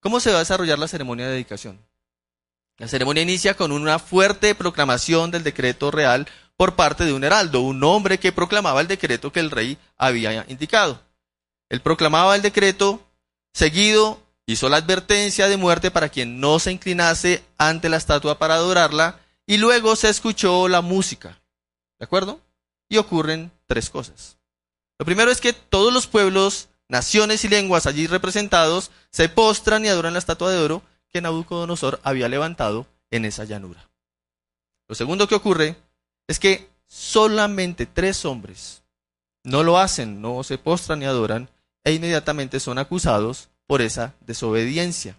¿Cómo 0.00 0.20
se 0.20 0.32
va 0.32 0.36
a 0.36 0.40
desarrollar 0.40 0.78
la 0.78 0.88
ceremonia 0.88 1.28
de 1.28 1.32
dedicación? 1.32 1.80
La 2.76 2.88
ceremonia 2.88 3.22
inicia 3.22 3.56
con 3.56 3.72
una 3.72 3.98
fuerte 3.98 4.54
proclamación 4.54 5.30
del 5.30 5.44
decreto 5.44 5.90
real 5.90 6.28
por 6.60 6.76
parte 6.76 7.06
de 7.06 7.14
un 7.14 7.24
heraldo, 7.24 7.62
un 7.62 7.82
hombre 7.84 8.18
que 8.18 8.32
proclamaba 8.32 8.82
el 8.82 8.86
decreto 8.86 9.32
que 9.32 9.40
el 9.40 9.50
rey 9.50 9.78
había 9.96 10.44
indicado. 10.46 11.00
Él 11.70 11.80
proclamaba 11.80 12.36
el 12.36 12.42
decreto, 12.42 13.00
seguido 13.54 14.20
hizo 14.44 14.68
la 14.68 14.76
advertencia 14.76 15.48
de 15.48 15.56
muerte 15.56 15.90
para 15.90 16.10
quien 16.10 16.38
no 16.38 16.58
se 16.58 16.70
inclinase 16.70 17.42
ante 17.56 17.88
la 17.88 17.96
estatua 17.96 18.38
para 18.38 18.56
adorarla, 18.56 19.20
y 19.46 19.56
luego 19.56 19.96
se 19.96 20.10
escuchó 20.10 20.68
la 20.68 20.82
música. 20.82 21.40
¿De 21.98 22.04
acuerdo? 22.04 22.42
Y 22.90 22.98
ocurren 22.98 23.50
tres 23.64 23.88
cosas. 23.88 24.36
Lo 24.98 25.06
primero 25.06 25.30
es 25.30 25.40
que 25.40 25.54
todos 25.54 25.94
los 25.94 26.06
pueblos, 26.06 26.68
naciones 26.88 27.42
y 27.46 27.48
lenguas 27.48 27.86
allí 27.86 28.06
representados 28.06 28.90
se 29.10 29.30
postran 29.30 29.86
y 29.86 29.88
adoran 29.88 30.12
la 30.12 30.18
estatua 30.18 30.50
de 30.50 30.58
oro 30.58 30.82
que 31.08 31.22
Nabucodonosor 31.22 32.00
había 32.02 32.28
levantado 32.28 32.86
en 33.10 33.24
esa 33.24 33.44
llanura. 33.44 33.88
Lo 34.88 34.94
segundo 34.94 35.26
que 35.26 35.36
ocurre 35.36 35.76
es 36.30 36.38
que 36.38 36.70
solamente 36.86 37.86
tres 37.86 38.24
hombres 38.24 38.84
no 39.42 39.64
lo 39.64 39.78
hacen, 39.78 40.22
no 40.22 40.44
se 40.44 40.58
postran 40.58 41.00
ni 41.00 41.04
adoran, 41.04 41.50
e 41.82 41.92
inmediatamente 41.92 42.60
son 42.60 42.78
acusados 42.78 43.48
por 43.66 43.82
esa 43.82 44.14
desobediencia. 44.20 45.18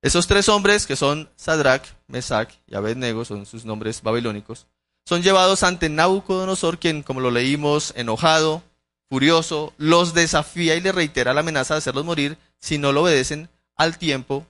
Esos 0.00 0.26
tres 0.26 0.48
hombres, 0.48 0.86
que 0.86 0.96
son 0.96 1.28
Sadrach, 1.36 1.84
Mesach 2.06 2.54
y 2.66 2.74
Abednego, 2.74 3.26
son 3.26 3.44
sus 3.44 3.66
nombres 3.66 4.00
babilónicos, 4.00 4.66
son 5.04 5.22
llevados 5.22 5.62
ante 5.62 5.90
Nabucodonosor, 5.90 6.78
quien, 6.78 7.02
como 7.02 7.20
lo 7.20 7.30
leímos, 7.30 7.92
enojado, 7.96 8.62
furioso, 9.10 9.74
los 9.76 10.14
desafía 10.14 10.74
y 10.74 10.80
le 10.80 10.92
reitera 10.92 11.34
la 11.34 11.40
amenaza 11.40 11.74
de 11.74 11.78
hacerlos 11.78 12.06
morir 12.06 12.38
si 12.58 12.78
no 12.78 12.92
lo 12.92 13.02
obedecen 13.02 13.50
al 13.76 13.98
tiempo 13.98 14.46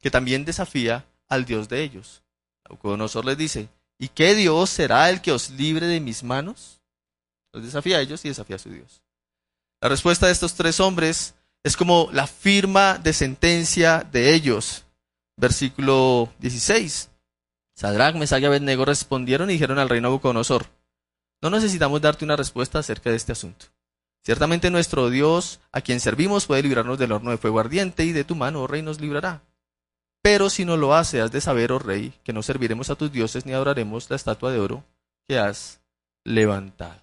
que 0.00 0.10
también 0.10 0.46
desafía 0.46 1.04
al 1.28 1.44
Dios 1.44 1.68
de 1.68 1.82
ellos. 1.82 2.22
Nabucodonosor 2.64 3.26
les 3.26 3.36
dice, 3.36 3.68
¿y 3.98 4.08
qué 4.08 4.34
Dios 4.34 4.70
será 4.70 5.10
el 5.10 5.20
que 5.20 5.32
os 5.32 5.50
libre 5.50 5.86
de 5.86 6.00
mis 6.00 6.22
manos? 6.22 6.80
Los 7.52 7.64
desafía 7.64 7.98
a 7.98 8.00
ellos 8.00 8.24
y 8.24 8.28
desafía 8.28 8.56
a 8.56 8.58
su 8.58 8.70
Dios. 8.70 9.02
La 9.80 9.88
respuesta 9.88 10.26
de 10.26 10.32
estos 10.32 10.54
tres 10.54 10.80
hombres 10.80 11.34
es 11.64 11.76
como 11.76 12.08
la 12.12 12.26
firma 12.26 12.98
de 12.98 13.12
sentencia 13.12 14.06
de 14.10 14.34
ellos. 14.34 14.84
Versículo 15.36 16.32
16. 16.38 17.10
Sadrach, 17.74 18.14
Mesach 18.14 18.40
y 18.40 18.46
Abednego 18.46 18.84
respondieron 18.84 19.50
y 19.50 19.54
dijeron 19.54 19.78
al 19.78 19.88
rey 19.88 20.00
Nabucodonosor, 20.00 20.66
no 21.42 21.50
necesitamos 21.50 22.00
darte 22.00 22.24
una 22.24 22.36
respuesta 22.36 22.78
acerca 22.78 23.10
de 23.10 23.16
este 23.16 23.32
asunto. 23.32 23.66
Ciertamente 24.24 24.70
nuestro 24.70 25.10
Dios, 25.10 25.60
a 25.72 25.82
quien 25.82 26.00
servimos, 26.00 26.46
puede 26.46 26.62
librarnos 26.62 26.98
del 26.98 27.12
horno 27.12 27.30
de 27.30 27.38
fuego 27.38 27.60
ardiente 27.60 28.04
y 28.04 28.12
de 28.12 28.24
tu 28.24 28.34
mano, 28.34 28.62
oh 28.62 28.66
rey, 28.66 28.82
nos 28.82 29.00
librará. 29.00 29.42
Pero 30.26 30.50
si 30.50 30.64
no 30.64 30.76
lo 30.76 30.92
hace, 30.92 31.20
has 31.20 31.30
de 31.30 31.40
saber, 31.40 31.70
oh 31.70 31.78
rey, 31.78 32.12
que 32.24 32.32
no 32.32 32.42
serviremos 32.42 32.90
a 32.90 32.96
tus 32.96 33.12
dioses 33.12 33.46
ni 33.46 33.52
adoraremos 33.52 34.10
la 34.10 34.16
estatua 34.16 34.50
de 34.50 34.58
oro 34.58 34.84
que 35.24 35.38
has 35.38 35.80
levantado. 36.24 37.00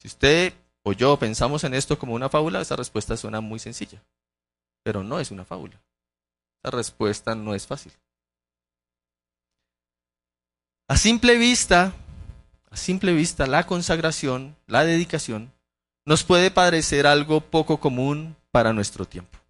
Si 0.00 0.08
usted 0.08 0.52
o 0.82 0.92
yo 0.92 1.16
pensamos 1.20 1.62
en 1.62 1.74
esto 1.74 1.96
como 1.96 2.14
una 2.14 2.28
fábula, 2.28 2.60
esa 2.60 2.74
respuesta 2.74 3.16
suena 3.16 3.40
muy 3.40 3.60
sencilla. 3.60 4.02
Pero 4.82 5.04
no 5.04 5.20
es 5.20 5.30
una 5.30 5.44
fábula. 5.44 5.80
Esa 6.60 6.72
respuesta 6.76 7.36
no 7.36 7.54
es 7.54 7.68
fácil. 7.68 7.92
A 10.88 10.96
simple 10.96 11.38
vista, 11.38 11.92
a 12.68 12.76
simple 12.76 13.12
vista, 13.12 13.46
la 13.46 13.64
consagración, 13.64 14.56
la 14.66 14.82
dedicación, 14.84 15.52
nos 16.04 16.24
puede 16.24 16.50
parecer 16.50 17.06
algo 17.06 17.40
poco 17.40 17.78
común 17.78 18.34
para 18.50 18.72
nuestro 18.72 19.04
tiempo. 19.04 19.41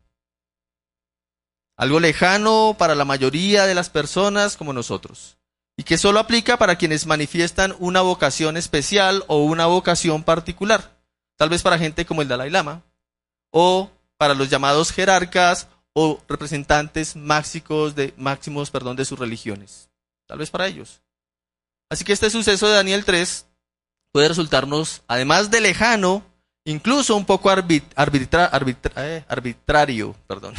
Algo 1.76 2.00
lejano 2.00 2.76
para 2.78 2.94
la 2.94 3.04
mayoría 3.04 3.66
de 3.66 3.74
las 3.74 3.90
personas 3.90 4.56
como 4.56 4.72
nosotros. 4.72 5.38
Y 5.76 5.84
que 5.84 5.98
solo 5.98 6.20
aplica 6.20 6.58
para 6.58 6.76
quienes 6.76 7.06
manifiestan 7.06 7.74
una 7.78 8.02
vocación 8.02 8.56
especial 8.56 9.24
o 9.26 9.38
una 9.38 9.66
vocación 9.66 10.22
particular 10.22 10.92
tal 11.42 11.48
vez 11.48 11.62
para 11.62 11.76
gente 11.76 12.06
como 12.06 12.22
el 12.22 12.28
Dalai 12.28 12.50
Lama, 12.50 12.82
o 13.50 13.90
para 14.16 14.32
los 14.32 14.48
llamados 14.48 14.92
jerarcas 14.92 15.66
o 15.92 16.20
representantes 16.28 17.16
máximos 17.16 17.96
de, 17.96 18.14
máximos, 18.16 18.70
perdón, 18.70 18.94
de 18.94 19.04
sus 19.04 19.18
religiones, 19.18 19.90
tal 20.28 20.38
vez 20.38 20.52
para 20.52 20.68
ellos. 20.68 21.02
Así 21.90 22.04
que 22.04 22.12
este 22.12 22.30
suceso 22.30 22.68
de 22.68 22.74
Daniel 22.74 23.04
3 23.04 23.46
puede 24.12 24.28
resultarnos, 24.28 25.02
además 25.08 25.50
de 25.50 25.60
lejano, 25.60 26.24
incluso 26.64 27.16
un 27.16 27.26
poco 27.26 27.50
eh, 27.50 29.24
arbitrario, 29.26 30.14
perdón, 30.28 30.54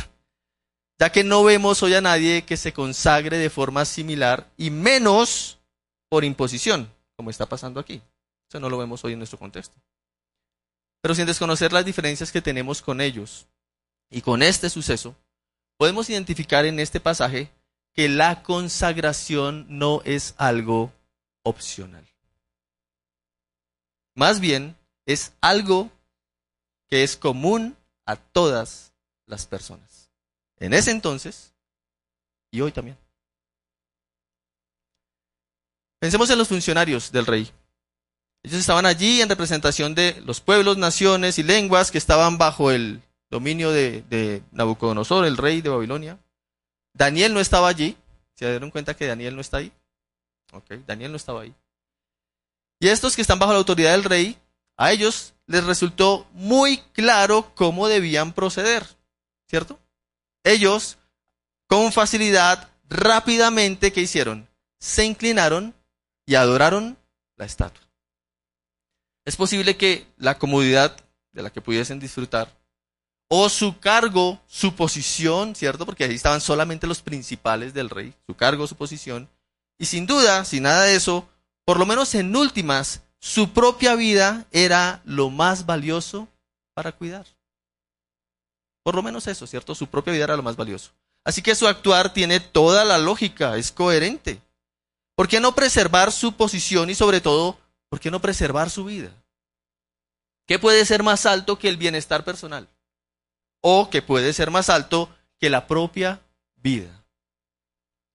ya 1.03 1.12
que 1.12 1.25
no 1.25 1.43
vemos 1.43 1.83
hoy 1.83 1.93
a 1.95 2.01
nadie 2.01 2.43
que 2.43 2.55
se 2.55 2.72
consagre 2.72 3.38
de 3.38 3.50
forma 3.50 3.83
similar 3.83 4.50
y 4.55 4.69
menos 4.69 5.60
por 6.07 6.24
imposición, 6.24 6.89
como 7.17 7.29
está 7.29 7.45
pasando 7.45 7.81
aquí. 7.81 8.01
Eso 8.48 8.60
no 8.60 8.69
lo 8.69 8.77
vemos 8.77 9.03
hoy 9.03 9.13
en 9.13 9.19
nuestro 9.19 9.38
contexto 9.38 9.75
pero 11.03 11.15
sin 11.15 11.25
desconocer 11.25 11.74
las 11.74 11.83
diferencias 11.83 12.31
que 12.31 12.41
tenemos 12.41 12.81
con 12.81 13.01
ellos. 13.01 13.45
Y 14.10 14.22
con 14.22 14.41
este 14.41 14.69
suceso, 14.69 15.17
podemos 15.75 16.10
identificar 16.10 16.65
en 16.65 16.79
este 16.79 17.01
pasaje 17.01 17.51
que 17.91 18.07
la 18.07 18.41
consagración 18.41 19.65
no 19.67 20.01
es 20.05 20.33
algo 20.38 20.93
opcional. 21.43 22.07
Más 24.15 24.39
bien, 24.39 24.77
es 25.05 25.33
algo 25.41 25.91
que 26.88 27.03
es 27.03 27.17
común 27.17 27.75
a 28.05 28.15
todas 28.15 28.93
las 29.25 29.45
personas. 29.45 30.02
En 30.63 30.74
ese 30.74 30.91
entonces 30.91 31.53
y 32.50 32.62
hoy 32.62 32.72
también. 32.72 32.98
Pensemos 36.00 36.29
en 36.29 36.38
los 36.38 36.48
funcionarios 36.48 37.12
del 37.12 37.25
rey. 37.25 37.51
Ellos 38.43 38.62
estaban 38.62 38.86
allí 38.86 39.22
en 39.22 39.27
representación 39.27 39.93
de 39.93 40.22
los 40.22 40.39
pueblos, 40.39 40.77
naciones 40.77 41.38
y 41.38 41.43
lenguas 41.43 41.91
que 41.91 41.98
estaban 41.98 42.38
bajo 42.38 42.72
el 42.72 43.01
dominio 43.29 43.72
de, 43.72 44.41
Nabucodonosor, 44.51 45.25
el 45.25 45.36
rey 45.36 45.60
de 45.60 45.67
Babilonia. 45.67 46.17
Daniel 46.93 47.34
no 47.34 47.41
estaba 47.41 47.67
allí. 47.67 47.98
¿Se 48.36 48.50
dieron 48.50 48.72
cuenta 48.72 48.96
que 48.96 49.08
Daniel 49.08 49.36
no 49.36 49.41
está 49.41 49.58
ahí? 49.58 49.74
Ok, 50.53 50.75
Daniel 50.88 51.12
no 51.12 51.17
estaba 51.17 51.41
ahí. 51.41 51.53
Y 52.79 52.88
estos 52.88 53.17
que 53.17 53.22
están 53.22 53.38
bajo 53.39 53.51
la 53.51 53.60
autoridad 53.60 53.91
del 53.91 54.05
rey, 54.05 54.38
a 54.77 54.93
ellos 54.93 55.34
les 55.46 55.65
resultó 55.65 56.25
muy 56.32 56.77
claro 56.93 57.53
cómo 57.53 57.89
debían 57.89 58.32
proceder, 58.32 58.88
¿cierto? 59.50 59.77
Ellos, 60.44 60.98
con 61.68 61.92
facilidad, 61.92 62.70
rápidamente, 62.90 63.92
¿qué 63.92 64.02
hicieron? 64.02 64.48
Se 64.80 65.06
inclinaron 65.06 65.74
y 66.26 66.36
adoraron 66.36 66.98
la 67.38 67.46
estatua. 67.46 67.82
Es 69.26 69.36
posible 69.36 69.78
que 69.78 70.06
la 70.18 70.38
comodidad 70.38 70.98
de 71.32 71.42
la 71.42 71.50
que 71.50 71.62
pudiesen 71.62 72.00
disfrutar, 72.00 72.54
o 73.30 73.50
su 73.50 73.80
cargo, 73.80 74.40
su 74.48 74.76
posición, 74.76 75.56
¿cierto? 75.56 75.86
Porque 75.86 76.04
ahí 76.04 76.14
estaban 76.14 76.42
solamente 76.42 76.86
los 76.86 77.02
principales 77.02 77.74
del 77.74 77.90
rey, 77.90 78.14
su 78.28 78.36
cargo, 78.36 78.68
su 78.68 78.76
posición, 78.76 79.30
y 79.80 79.86
sin 79.86 80.06
duda, 80.06 80.46
sin 80.46 80.64
nada 80.64 80.84
de 80.84 80.96
eso, 80.96 81.28
por 81.66 81.80
lo 81.80 81.86
menos 81.86 82.14
en 82.16 82.36
últimas, 82.36 83.02
su 83.20 83.52
propia 83.52 83.96
vida 83.96 84.46
era 84.52 85.02
lo 85.06 85.30
más 85.30 85.66
valioso 85.66 86.28
para 86.76 86.92
cuidar. 86.92 87.26
Por 88.84 88.96
lo 88.96 89.02
menos 89.02 89.28
eso, 89.28 89.48
¿cierto? 89.48 89.74
Su 89.74 89.88
propia 89.88 90.13
vida 90.13 90.25
era 90.25 90.38
lo 90.38 90.44
más 90.44 90.56
valioso. 90.56 90.92
Así 91.24 91.42
que 91.42 91.56
su 91.56 91.68
actuar 91.68 92.13
tiene 92.13 92.40
toda 92.40 92.84
la 92.84 92.98
lógica, 92.98 93.58
es 93.58 93.72
coherente. 93.72 94.42
¿Por 95.16 95.28
qué 95.28 95.40
no 95.40 95.56
preservar 95.56 96.12
su 96.12 96.34
posición 96.34 96.90
y 96.90 96.96
sobre 96.96 97.22
todo 97.22 97.58
¿por 97.90 98.00
qué 98.00 98.12
no 98.12 98.22
preservar 98.22 98.70
su 98.70 98.86
vida? 98.86 99.12
¿Qué 100.48 100.60
puede 100.60 100.86
ser 100.86 101.04
más 101.04 101.25
alto 101.25 101.58
que 101.58 101.70
el 101.70 101.78
bienestar 101.78 102.25
personal? 102.25 102.68
O 103.62 103.90
que 103.90 104.02
puede 104.02 104.34
ser 104.34 104.52
más 104.52 104.70
alto 104.70 105.16
que 105.40 105.50
la 105.50 105.68
propia 105.68 106.20
vida. 106.56 107.06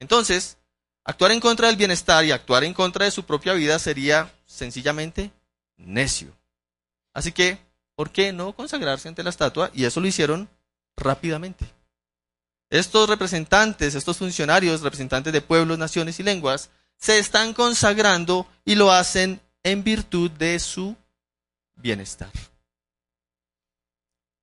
Entonces, 0.01 0.59
actuar 1.05 1.33
en 1.33 1.41
contra 1.41 1.69
del 1.69 1.77
bienestar 1.77 2.25
y 2.25 2.33
actuar 2.33 2.65
en 2.65 2.75
contra 2.75 3.07
de 3.07 3.11
su 3.11 3.25
propia 3.25 3.55
vida 3.55 3.79
sería 3.79 4.35
sencillamente 4.45 5.31
necio. 5.77 6.37
Así 7.15 7.33
que, 7.33 7.59
¿por 7.95 8.11
qué 8.11 8.33
no 8.33 8.55
consagrarse 8.55 9.09
ante 9.09 9.23
la 9.23 9.31
estatua? 9.31 9.71
Y 9.73 9.85
eso 9.85 10.01
lo 10.01 10.07
hicieron 10.07 10.49
rápidamente. 10.99 11.67
Estos 12.71 13.09
representantes, 13.09 13.95
estos 13.95 14.19
funcionarios, 14.19 14.83
representantes 14.83 15.33
de 15.33 15.40
pueblos, 15.40 15.78
naciones 15.78 16.21
y 16.21 16.23
lenguas, 16.23 16.71
se 16.99 17.19
están 17.19 17.55
consagrando 17.55 18.47
y 18.64 18.75
lo 18.75 18.93
hacen 18.93 19.40
en 19.62 19.85
virtud 19.85 20.31
de 20.33 20.59
su 20.59 20.97
bienestar. 21.76 22.31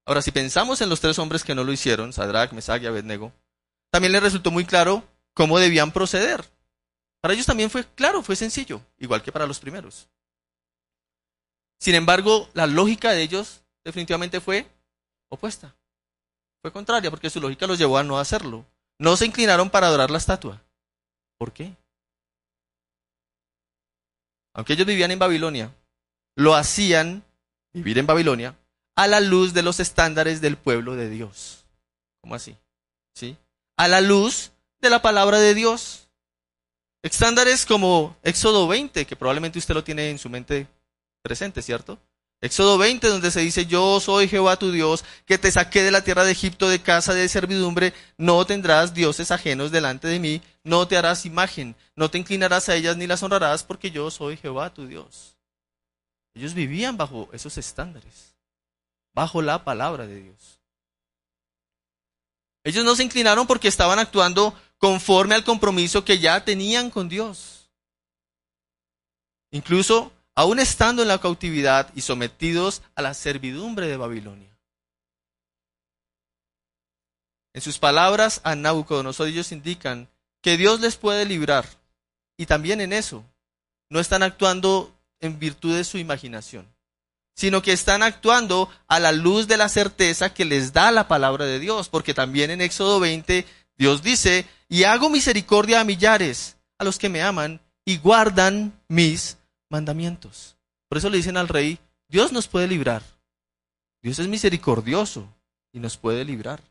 Ahora, 0.05 0.21
si 0.21 0.31
pensamos 0.31 0.81
en 0.81 0.89
los 0.89 1.01
tres 1.01 1.19
hombres 1.19 1.43
que 1.43 1.55
no 1.55 1.63
lo 1.63 1.71
hicieron, 1.71 2.13
Sadrach, 2.13 2.51
Mesach 2.53 2.81
y 2.81 2.85
Abednego, 2.85 3.33
también 3.91 4.11
les 4.11 4.23
resultó 4.23 4.51
muy 4.51 4.65
claro 4.65 5.03
cómo 5.33 5.59
debían 5.59 5.91
proceder. 5.91 6.45
Para 7.21 7.33
ellos 7.33 7.45
también 7.45 7.69
fue 7.69 7.85
claro, 7.95 8.21
fue 8.21 8.35
sencillo, 8.35 8.81
igual 8.99 9.23
que 9.23 9.31
para 9.31 9.47
los 9.47 9.59
primeros. 9.59 10.07
Sin 11.79 11.95
embargo, 11.95 12.49
la 12.53 12.67
lógica 12.67 13.11
de 13.11 13.21
ellos 13.21 13.63
definitivamente 13.83 14.39
fue 14.39 14.67
opuesta. 15.29 15.75
Fue 16.65 16.71
contraria, 16.71 17.11
porque 17.11 17.29
su 17.29 17.39
lógica 17.39 17.67
los 17.67 17.77
llevó 17.77 17.99
a 17.99 18.03
no 18.03 18.17
hacerlo. 18.17 18.65
No 18.97 19.15
se 19.17 19.27
inclinaron 19.27 19.69
para 19.69 19.85
adorar 19.85 20.09
la 20.09 20.17
estatua. 20.17 20.63
¿Por 21.37 21.53
qué? 21.53 21.75
Aunque 24.55 24.73
ellos 24.73 24.87
vivían 24.87 25.11
en 25.11 25.19
Babilonia, 25.19 25.71
lo 26.35 26.55
hacían, 26.55 27.23
vivir 27.71 27.99
en 27.99 28.07
Babilonia, 28.07 28.57
a 28.95 29.05
la 29.05 29.19
luz 29.19 29.53
de 29.53 29.61
los 29.61 29.79
estándares 29.79 30.41
del 30.41 30.57
pueblo 30.57 30.95
de 30.95 31.07
Dios. 31.07 31.65
¿Cómo 32.21 32.33
así? 32.33 32.57
¿Sí? 33.13 33.37
A 33.77 33.87
la 33.87 34.01
luz 34.01 34.51
de 34.81 34.89
la 34.89 35.03
palabra 35.03 35.37
de 35.37 35.53
Dios. 35.53 36.07
Estándares 37.03 37.67
como 37.67 38.17
Éxodo 38.23 38.67
20, 38.67 39.05
que 39.05 39.15
probablemente 39.15 39.59
usted 39.59 39.75
lo 39.75 39.83
tiene 39.83 40.09
en 40.09 40.17
su 40.17 40.31
mente 40.31 40.67
presente, 41.21 41.61
¿cierto? 41.61 41.99
Éxodo 42.41 42.77
20, 42.77 43.07
donde 43.07 43.31
se 43.31 43.39
dice, 43.39 43.65
yo 43.65 43.99
soy 43.99 44.27
Jehová 44.27 44.57
tu 44.57 44.71
Dios, 44.71 45.03
que 45.25 45.37
te 45.37 45.51
saqué 45.51 45.81
de 45.83 45.91
la 45.91 46.03
tierra 46.03 46.25
de 46.25 46.31
Egipto 46.31 46.69
de 46.69 46.81
casa 46.81 47.13
de 47.13 47.27
servidumbre, 47.27 47.93
no 48.17 48.45
tendrás 48.45 48.93
dioses 48.93 49.31
ajenos 49.31 49.71
delante 49.71 50.07
de 50.07 50.19
mí, 50.19 50.41
no 50.63 50.87
te 50.87 50.97
harás 50.97 51.25
imagen, 51.25 51.75
no 51.95 52.11
te 52.11 52.17
inclinarás 52.17 52.69
a 52.69 52.75
ellas 52.75 52.97
ni 52.97 53.07
las 53.07 53.23
honrarás, 53.23 53.63
porque 53.63 53.89
yo 53.89 54.11
soy 54.11 54.37
Jehová 54.37 54.73
tu 54.73 54.85
Dios. 54.85 55.37
Ellos 56.35 56.53
vivían 56.53 56.97
bajo 56.97 57.29
esos 57.31 57.57
estándares, 57.57 58.35
bajo 59.13 59.41
la 59.41 59.63
palabra 59.63 60.05
de 60.05 60.21
Dios. 60.21 60.59
Ellos 62.65 62.83
no 62.83 62.95
se 62.95 63.03
inclinaron 63.03 63.47
porque 63.47 63.69
estaban 63.69 63.99
actuando 63.99 64.59
conforme 64.77 65.35
al 65.35 65.43
compromiso 65.43 66.03
que 66.03 66.19
ya 66.19 66.43
tenían 66.43 66.89
con 66.89 67.07
Dios. 67.07 67.69
Incluso 69.51 70.11
aún 70.35 70.59
estando 70.59 71.01
en 71.01 71.07
la 71.07 71.19
cautividad 71.19 71.89
y 71.95 72.01
sometidos 72.01 72.81
a 72.95 73.01
la 73.01 73.13
servidumbre 73.13 73.87
de 73.87 73.97
Babilonia. 73.97 74.55
En 77.53 77.61
sus 77.61 77.79
palabras 77.79 78.41
a 78.43 78.55
Nabucodonosor 78.55 79.29
ellos 79.29 79.53
indican 79.53 80.09
que 80.41 80.57
Dios 80.57 80.81
les 80.81 80.97
puede 80.97 81.25
librar 81.25 81.65
y 82.37 82.45
también 82.45 82.81
en 82.81 82.91
eso 82.91 83.23
no 83.89 84.01
están 84.01 84.23
actuando 84.23 84.93
en 85.21 85.39
virtud 85.39 85.73
de 85.73 85.85
su 85.85 85.97
imaginación, 85.97 86.67
sino 87.33 87.61
que 87.61 87.71
están 87.71 88.03
actuando 88.03 88.69
a 88.87 88.99
la 88.99 89.13
luz 89.13 89.47
de 89.47 89.55
la 89.55 89.69
certeza 89.69 90.33
que 90.33 90.43
les 90.43 90.73
da 90.73 90.91
la 90.91 91.07
palabra 91.07 91.45
de 91.45 91.59
Dios, 91.59 91.87
porque 91.87 92.13
también 92.13 92.51
en 92.51 92.59
Éxodo 92.59 92.99
20 92.99 93.45
Dios 93.77 94.03
dice, 94.03 94.45
y 94.67 94.83
hago 94.83 95.09
misericordia 95.09 95.79
a 95.79 95.85
millares, 95.85 96.57
a 96.77 96.83
los 96.83 96.97
que 96.97 97.07
me 97.07 97.21
aman 97.21 97.61
y 97.85 97.97
guardan 97.97 98.77
mis 98.89 99.37
mandamientos. 99.75 100.55
Por 100.87 100.97
eso 100.97 101.09
le 101.09 101.17
dicen 101.17 101.35
al 101.35 101.49
rey, 101.49 101.77
Dios 102.07 102.31
nos 102.31 102.47
puede 102.47 102.65
librar. 102.65 103.03
Dios 104.01 104.19
es 104.19 104.27
misericordioso 104.29 105.27
y 105.73 105.79
nos 105.79 105.97
puede 105.97 106.23
librar. 106.23 106.61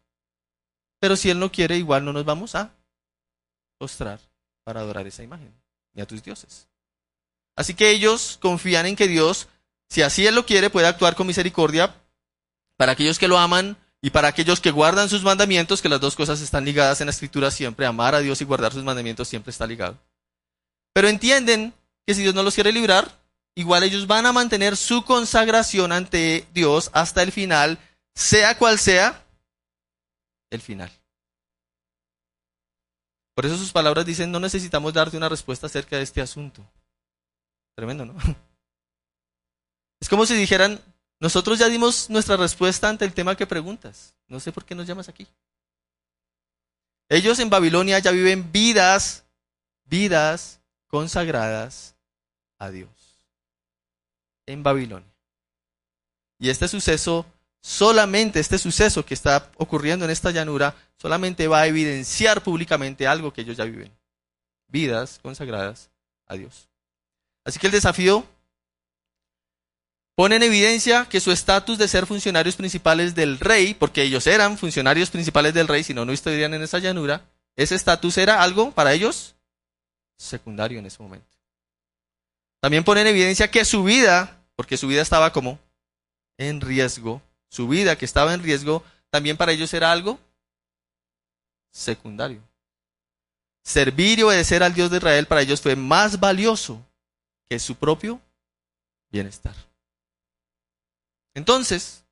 Pero 1.00 1.14
si 1.14 1.28
Él 1.28 1.38
no 1.38 1.52
quiere, 1.52 1.76
igual 1.76 2.02
no 2.02 2.14
nos 2.14 2.24
vamos 2.24 2.54
a 2.54 2.74
postrar 3.76 4.20
para 4.64 4.80
adorar 4.80 5.06
esa 5.06 5.22
imagen, 5.22 5.52
ni 5.92 6.00
a 6.00 6.06
tus 6.06 6.22
dioses. 6.22 6.66
Así 7.56 7.74
que 7.74 7.90
ellos 7.90 8.38
confían 8.40 8.86
en 8.86 8.96
que 8.96 9.06
Dios, 9.06 9.48
si 9.90 10.00
así 10.00 10.26
Él 10.26 10.34
lo 10.34 10.46
quiere, 10.46 10.70
puede 10.70 10.86
actuar 10.86 11.14
con 11.14 11.26
misericordia 11.26 11.94
para 12.78 12.92
aquellos 12.92 13.18
que 13.18 13.28
lo 13.28 13.36
aman 13.36 13.76
y 14.00 14.10
para 14.10 14.28
aquellos 14.28 14.60
que 14.62 14.70
guardan 14.70 15.10
sus 15.10 15.22
mandamientos, 15.22 15.82
que 15.82 15.90
las 15.90 16.00
dos 16.00 16.16
cosas 16.16 16.40
están 16.40 16.64
ligadas 16.64 17.02
en 17.02 17.08
la 17.08 17.10
escritura 17.10 17.50
siempre, 17.50 17.84
amar 17.84 18.14
a 18.14 18.20
Dios 18.20 18.40
y 18.40 18.44
guardar 18.46 18.72
sus 18.72 18.84
mandamientos 18.84 19.28
siempre 19.28 19.50
está 19.50 19.66
ligado. 19.66 19.98
Pero 20.94 21.08
entienden 21.08 21.74
que 22.06 22.14
si 22.14 22.22
Dios 22.22 22.34
no 22.34 22.42
los 22.42 22.54
quiere 22.54 22.72
librar, 22.72 23.20
igual 23.54 23.82
ellos 23.82 24.06
van 24.06 24.26
a 24.26 24.32
mantener 24.32 24.76
su 24.76 25.04
consagración 25.04 25.92
ante 25.92 26.46
Dios 26.52 26.90
hasta 26.92 27.22
el 27.22 27.32
final, 27.32 27.78
sea 28.14 28.58
cual 28.58 28.78
sea 28.78 29.24
el 30.50 30.60
final. 30.60 30.90
Por 33.34 33.46
eso 33.46 33.56
sus 33.56 33.72
palabras 33.72 34.06
dicen, 34.06 34.30
no 34.30 34.38
necesitamos 34.38 34.92
darte 34.92 35.16
una 35.16 35.28
respuesta 35.28 35.66
acerca 35.66 35.96
de 35.96 36.02
este 36.02 36.20
asunto. 36.20 36.64
Tremendo, 37.74 38.04
¿no? 38.04 38.14
Es 40.00 40.08
como 40.10 40.26
si 40.26 40.34
dijeran, 40.34 40.78
nosotros 41.18 41.58
ya 41.58 41.66
dimos 41.68 42.10
nuestra 42.10 42.36
respuesta 42.36 42.90
ante 42.90 43.06
el 43.06 43.14
tema 43.14 43.36
que 43.36 43.46
preguntas. 43.46 44.14
No 44.28 44.38
sé 44.38 44.52
por 44.52 44.66
qué 44.66 44.74
nos 44.74 44.86
llamas 44.86 45.08
aquí. 45.08 45.26
Ellos 47.08 47.38
en 47.38 47.48
Babilonia 47.48 47.98
ya 48.00 48.10
viven 48.10 48.52
vidas, 48.52 49.24
vidas 49.86 50.60
consagradas 50.88 51.93
a 52.58 52.70
Dios 52.70 52.88
en 54.46 54.62
Babilonia. 54.62 55.08
Y 56.38 56.50
este 56.50 56.68
suceso, 56.68 57.26
solamente 57.60 58.40
este 58.40 58.58
suceso 58.58 59.04
que 59.04 59.14
está 59.14 59.50
ocurriendo 59.56 60.04
en 60.04 60.10
esta 60.10 60.30
llanura, 60.30 60.74
solamente 60.96 61.48
va 61.48 61.60
a 61.60 61.66
evidenciar 61.66 62.42
públicamente 62.42 63.06
algo 63.06 63.32
que 63.32 63.42
ellos 63.42 63.56
ya 63.56 63.64
viven. 63.64 63.92
Vidas 64.68 65.20
consagradas 65.22 65.90
a 66.26 66.34
Dios. 66.34 66.68
Así 67.44 67.58
que 67.58 67.66
el 67.66 67.72
desafío 67.72 68.26
pone 70.14 70.36
en 70.36 70.42
evidencia 70.42 71.06
que 71.06 71.20
su 71.20 71.32
estatus 71.32 71.78
de 71.78 71.88
ser 71.88 72.06
funcionarios 72.06 72.56
principales 72.56 73.14
del 73.14 73.38
rey, 73.38 73.74
porque 73.74 74.02
ellos 74.02 74.26
eran 74.26 74.58
funcionarios 74.58 75.10
principales 75.10 75.54
del 75.54 75.68
rey, 75.68 75.82
si 75.82 75.94
no, 75.94 76.04
no 76.04 76.12
estarían 76.12 76.54
en 76.54 76.62
esa 76.62 76.78
llanura, 76.78 77.26
ese 77.56 77.74
estatus 77.74 78.18
era 78.18 78.42
algo 78.42 78.72
para 78.72 78.92
ellos 78.92 79.34
secundario 80.16 80.78
en 80.78 80.86
ese 80.86 81.02
momento. 81.02 81.33
También 82.64 82.82
pone 82.82 83.02
en 83.02 83.08
evidencia 83.08 83.50
que 83.50 83.62
su 83.62 83.84
vida, 83.84 84.42
porque 84.56 84.78
su 84.78 84.88
vida 84.88 85.02
estaba 85.02 85.34
como 85.34 85.58
en 86.38 86.62
riesgo, 86.62 87.20
su 87.50 87.68
vida 87.68 87.98
que 87.98 88.06
estaba 88.06 88.32
en 88.32 88.42
riesgo, 88.42 88.82
también 89.10 89.36
para 89.36 89.52
ellos 89.52 89.74
era 89.74 89.92
algo 89.92 90.18
secundario. 91.70 92.40
Servir 93.62 94.18
y 94.18 94.22
obedecer 94.22 94.62
al 94.62 94.72
Dios 94.72 94.90
de 94.90 94.96
Israel 94.96 95.26
para 95.26 95.42
ellos 95.42 95.60
fue 95.60 95.76
más 95.76 96.18
valioso 96.18 96.82
que 97.50 97.58
su 97.58 97.74
propio 97.74 98.18
bienestar. 99.10 99.54
Entonces, 101.34 102.06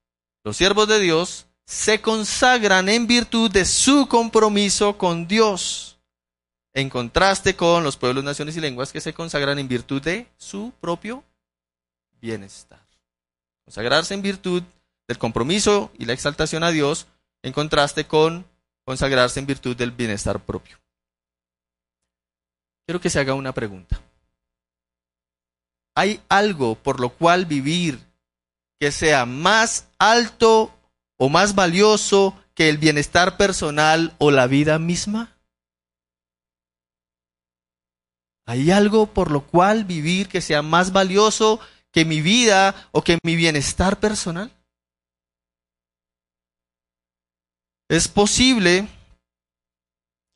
los 0.45 0.59
siervos 0.59 0.87
de 0.87 1.01
Dios 1.01 1.47
se 1.65 2.03
consagran 2.03 2.91
en 2.91 3.07
virtud 3.07 3.51
de 3.51 3.65
su 3.65 4.07
compromiso 4.07 4.99
con 4.99 5.27
Dios 5.27 5.92
en 6.75 6.89
contraste 6.89 7.55
con 7.55 7.85
los 7.85 7.97
pueblos, 7.97 8.25
naciones 8.25 8.57
y 8.57 8.61
lenguas 8.61 8.93
que 8.93 9.01
se 9.01 9.13
consagran 9.13 9.59
en 9.59 9.69
virtud 9.69 10.01
de 10.01 10.27
su 10.37 10.73
propio 10.81 11.25
bienestar. 12.21 12.81
Consagrarse 13.65 14.15
en 14.15 14.23
virtud 14.23 14.63
del 15.07 15.19
compromiso 15.19 15.91
y 15.99 16.07
la 16.07 16.13
exaltación 16.13 16.65
a 16.65 16.71
Dios, 16.71 17.07
en 17.43 17.53
contraste 17.53 18.07
con 18.07 18.47
consagrarse 18.85 19.41
en 19.41 19.47
virtud 19.47 19.77
del 19.77 19.91
bienestar 19.91 20.41
propio. 20.41 20.79
Quiero 22.87 23.01
que 23.01 23.11
se 23.11 23.21
haga 23.21 23.35
una 23.35 23.53
pregunta. 23.53 24.01
¿Hay 25.95 26.21
algo 26.29 26.75
por 26.75 27.01
lo 27.01 27.11
cual 27.11 27.47
vivir 27.47 28.01
que 28.81 28.91
sea 28.91 29.27
más 29.27 29.87
alto 29.99 30.75
o 31.19 31.29
más 31.29 31.55
valioso 31.55 32.37
que 32.55 32.69
el 32.69 32.79
bienestar 32.79 33.37
personal 33.37 34.15
o 34.19 34.31
la 34.31 34.47
vida 34.47 34.79
misma? 34.79 35.32
¿Hay 38.45 38.71
algo 38.71 39.07
por 39.07 39.31
lo 39.31 39.47
cual 39.47 39.85
vivir 39.85 40.29
que 40.29 40.41
sea 40.41 40.63
más 40.63 40.93
valioso 40.93 41.61
que 41.93 42.05
mi 42.05 42.21
vida 42.21 42.89
o 42.93 43.03
que 43.03 43.19
mi 43.23 43.37
bienestar 43.37 44.01
personal? 44.01 44.51
Es 47.89 48.09
posible 48.09 48.89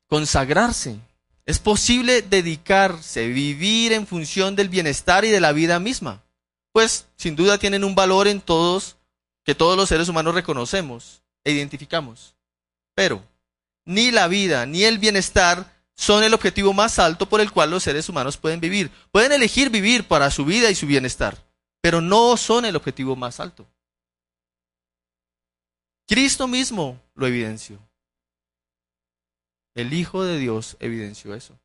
consagrarse, 0.07 0.99
es 1.45 1.59
posible 1.59 2.21
dedicarse, 2.21 3.27
vivir 3.27 3.93
en 3.93 4.05
función 4.05 4.55
del 4.55 4.69
bienestar 4.69 5.25
y 5.25 5.29
de 5.29 5.41
la 5.41 5.51
vida 5.51 5.79
misma. 5.79 6.23
Pues 6.71 7.07
sin 7.15 7.35
duda 7.35 7.57
tienen 7.57 7.83
un 7.83 7.95
valor 7.95 8.27
en 8.27 8.41
todos 8.41 8.97
que 9.43 9.55
todos 9.55 9.75
los 9.75 9.89
seres 9.89 10.07
humanos 10.09 10.35
reconocemos 10.35 11.23
e 11.43 11.51
identificamos. 11.51 12.35
Pero 12.93 13.23
ni 13.85 14.11
la 14.11 14.27
vida 14.27 14.65
ni 14.65 14.83
el 14.83 14.99
bienestar 14.99 15.76
son 15.97 16.23
el 16.23 16.33
objetivo 16.35 16.73
más 16.73 16.99
alto 16.99 17.27
por 17.27 17.41
el 17.41 17.51
cual 17.51 17.71
los 17.71 17.83
seres 17.83 18.07
humanos 18.07 18.37
pueden 18.37 18.59
vivir. 18.59 18.91
Pueden 19.11 19.31
elegir 19.31 19.71
vivir 19.71 20.07
para 20.07 20.29
su 20.29 20.45
vida 20.45 20.69
y 20.69 20.75
su 20.75 20.85
bienestar, 20.85 21.43
pero 21.81 22.01
no 22.01 22.37
son 22.37 22.65
el 22.65 22.75
objetivo 22.75 23.15
más 23.15 23.39
alto. 23.39 23.67
Cristo 26.07 26.47
mismo 26.47 27.01
lo 27.15 27.25
evidenció. 27.25 27.79
El 29.73 29.91
Hijo 29.93 30.23
de 30.23 30.37
Dios 30.37 30.77
evidenció 30.79 31.33
eso. 31.33 31.59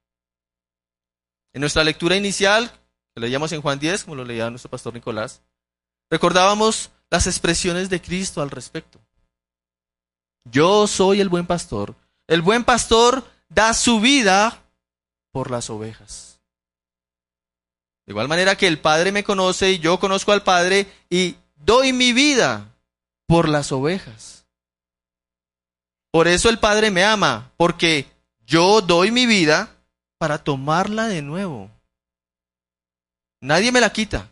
En 1.53 1.61
nuestra 1.61 1.85
lectura 1.85 2.17
inicial, 2.17 2.73
que 3.15 3.21
leíamos 3.21 3.53
en 3.53 3.61
Juan 3.61 3.79
10, 3.79 4.05
como 4.05 4.17
lo 4.17 4.25
leía 4.25 4.49
nuestro 4.49 4.71
pastor 4.71 4.95
Nicolás, 4.95 5.43
recordábamos 6.11 6.91
las 7.11 7.27
expresiones 7.27 7.91
de 7.91 8.01
Cristo 8.01 8.41
al 8.41 8.51
respecto. 8.51 8.99
Yo 10.45 10.87
soy 10.87 11.21
el 11.21 11.29
buen 11.29 11.47
pastor 11.47 11.95
El 12.27 12.43
buen 12.43 12.65
pastor 12.65 13.25
da 13.55 13.75
su 13.75 14.01
vida 14.01 14.63
por 15.31 15.51
las 15.51 15.71
ovejas. 15.71 16.41
De 18.07 18.13
igual 18.13 18.29
manera 18.29 18.57
que 18.57 18.67
el 18.67 18.81
Padre 18.81 19.13
me 19.13 19.25
conoce 19.25 19.73
y 19.73 19.79
yo 19.79 20.01
conozco 20.01 20.33
al 20.33 20.43
Padre 20.43 20.87
y 21.09 21.37
doy 21.55 21.93
mi 21.93 22.13
vida 22.13 22.75
por 23.27 23.49
las 23.49 23.73
ovejas. 23.73 24.47
Por 26.11 26.29
eso 26.29 26.49
el 26.51 26.59
Padre 26.59 26.91
me 26.91 27.05
ama, 27.05 27.53
porque 27.57 28.07
yo 28.45 28.81
doy 28.81 29.11
mi 29.11 29.25
vida 29.25 29.75
para 30.19 30.39
tomarla 30.39 31.07
de 31.07 31.23
nuevo. 31.23 31.71
Nadie 33.41 33.73
me 33.73 33.81
la 33.81 33.93
quita, 33.93 34.31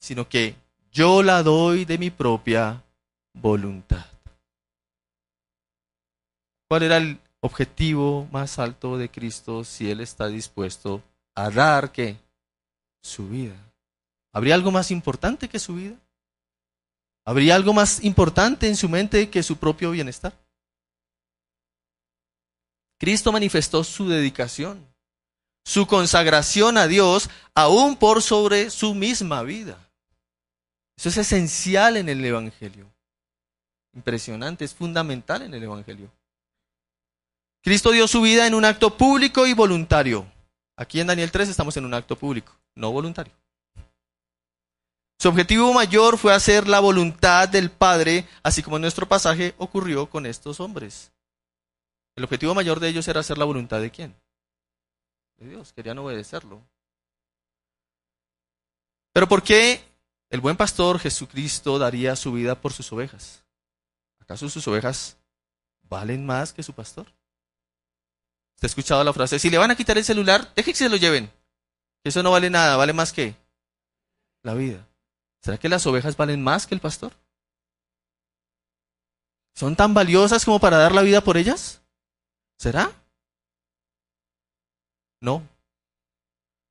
sino 0.00 0.28
que 0.28 0.54
yo 0.92 1.22
la 1.22 1.42
doy 1.42 1.84
de 1.84 1.96
mi 1.98 2.10
propia 2.10 2.82
voluntad. 3.32 4.04
¿Cuál 6.68 6.82
era 6.82 6.98
el 6.98 7.18
objetivo 7.40 8.28
más 8.30 8.58
alto 8.58 8.98
de 8.98 9.10
Cristo 9.10 9.64
si 9.64 9.90
Él 9.90 10.00
está 10.00 10.28
dispuesto 10.28 11.02
a 11.34 11.50
dar 11.50 11.92
qué? 11.92 12.16
Su 13.02 13.28
vida. 13.28 13.56
¿Habría 14.32 14.54
algo 14.54 14.70
más 14.70 14.90
importante 14.90 15.48
que 15.48 15.58
su 15.58 15.74
vida? 15.74 15.96
¿Habría 17.24 17.54
algo 17.54 17.72
más 17.72 18.02
importante 18.04 18.68
en 18.68 18.76
su 18.76 18.88
mente 18.88 19.30
que 19.30 19.42
su 19.42 19.56
propio 19.56 19.90
bienestar? 19.90 20.32
Cristo 22.98 23.30
manifestó 23.30 23.84
su 23.84 24.08
dedicación, 24.08 24.84
su 25.64 25.86
consagración 25.86 26.76
a 26.76 26.86
Dios, 26.86 27.30
aún 27.54 27.96
por 27.96 28.22
sobre 28.22 28.70
su 28.70 28.94
misma 28.94 29.42
vida. 29.42 29.78
Eso 30.96 31.10
es 31.10 31.18
esencial 31.18 31.96
en 31.96 32.08
el 32.08 32.24
Evangelio. 32.24 32.90
Impresionante, 33.94 34.64
es 34.64 34.74
fundamental 34.74 35.42
en 35.42 35.54
el 35.54 35.62
Evangelio. 35.62 36.10
Cristo 37.62 37.90
dio 37.90 38.06
su 38.08 38.20
vida 38.20 38.46
en 38.46 38.54
un 38.54 38.64
acto 38.64 38.96
público 38.96 39.46
y 39.46 39.52
voluntario. 39.52 40.26
Aquí 40.76 41.00
en 41.00 41.08
Daniel 41.08 41.30
3 41.30 41.48
estamos 41.48 41.76
en 41.76 41.84
un 41.84 41.94
acto 41.94 42.16
público, 42.16 42.56
no 42.74 42.92
voluntario. 42.92 43.32
Su 45.20 45.28
objetivo 45.28 45.72
mayor 45.72 46.16
fue 46.16 46.32
hacer 46.32 46.68
la 46.68 46.78
voluntad 46.78 47.48
del 47.48 47.70
Padre, 47.70 48.28
así 48.44 48.62
como 48.62 48.76
en 48.76 48.82
nuestro 48.82 49.08
pasaje 49.08 49.54
ocurrió 49.58 50.08
con 50.08 50.26
estos 50.26 50.60
hombres. 50.60 51.10
El 52.14 52.24
objetivo 52.24 52.54
mayor 52.54 52.78
de 52.78 52.88
ellos 52.88 53.08
era 53.08 53.20
hacer 53.20 53.36
la 53.36 53.44
voluntad 53.44 53.80
de 53.80 53.90
quién? 53.90 54.14
De 55.38 55.48
Dios, 55.48 55.72
querían 55.72 55.98
obedecerlo. 55.98 56.62
Pero 59.12 59.28
¿por 59.28 59.42
qué 59.42 59.82
el 60.30 60.40
buen 60.40 60.56
pastor 60.56 61.00
Jesucristo 61.00 61.80
daría 61.80 62.14
su 62.14 62.32
vida 62.32 62.60
por 62.60 62.72
sus 62.72 62.92
ovejas? 62.92 63.42
¿Acaso 64.20 64.48
sus 64.48 64.68
ovejas 64.68 65.16
valen 65.82 66.24
más 66.24 66.52
que 66.52 66.62
su 66.62 66.72
pastor? 66.72 67.06
¿Usted 68.58 68.66
ha 68.66 68.70
escuchado 68.70 69.04
la 69.04 69.12
frase? 69.12 69.38
Si 69.38 69.50
le 69.50 69.58
van 69.58 69.70
a 69.70 69.76
quitar 69.76 69.96
el 69.98 70.04
celular, 70.04 70.52
deje 70.56 70.72
que 70.72 70.76
se 70.76 70.88
lo 70.88 70.96
lleven. 70.96 71.30
Eso 72.02 72.24
no 72.24 72.32
vale 72.32 72.50
nada, 72.50 72.76
vale 72.76 72.92
más 72.92 73.12
que 73.12 73.36
la 74.42 74.54
vida. 74.54 74.84
¿Será 75.40 75.58
que 75.58 75.68
las 75.68 75.86
ovejas 75.86 76.16
valen 76.16 76.42
más 76.42 76.66
que 76.66 76.74
el 76.74 76.80
pastor? 76.80 77.12
¿Son 79.54 79.76
tan 79.76 79.94
valiosas 79.94 80.44
como 80.44 80.58
para 80.58 80.76
dar 80.76 80.90
la 80.90 81.02
vida 81.02 81.20
por 81.20 81.36
ellas? 81.36 81.82
¿Será? 82.58 82.90
No. 85.20 85.46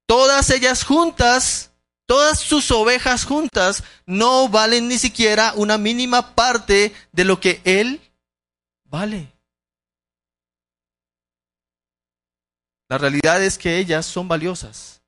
Todas 0.08 0.50
ellas 0.50 0.84
juntas, 0.84 1.72
todas 2.06 2.38
sus 2.38 2.70
ovejas 2.72 3.24
juntas, 3.24 3.86
no 4.06 4.50
valen 4.50 4.90
ni 4.90 4.98
siquiera 4.98 5.54
una 5.56 5.78
mínima 5.78 6.36
parte 6.36 6.94
de 7.14 7.24
lo 7.24 7.40
que 7.40 7.62
Él 7.64 8.02
vale. 8.84 9.37
La 12.90 12.98
realidad 12.98 13.44
es 13.44 13.58
que 13.58 13.78
ellas 13.78 14.06
son 14.06 14.28
valiosas. 14.28 15.02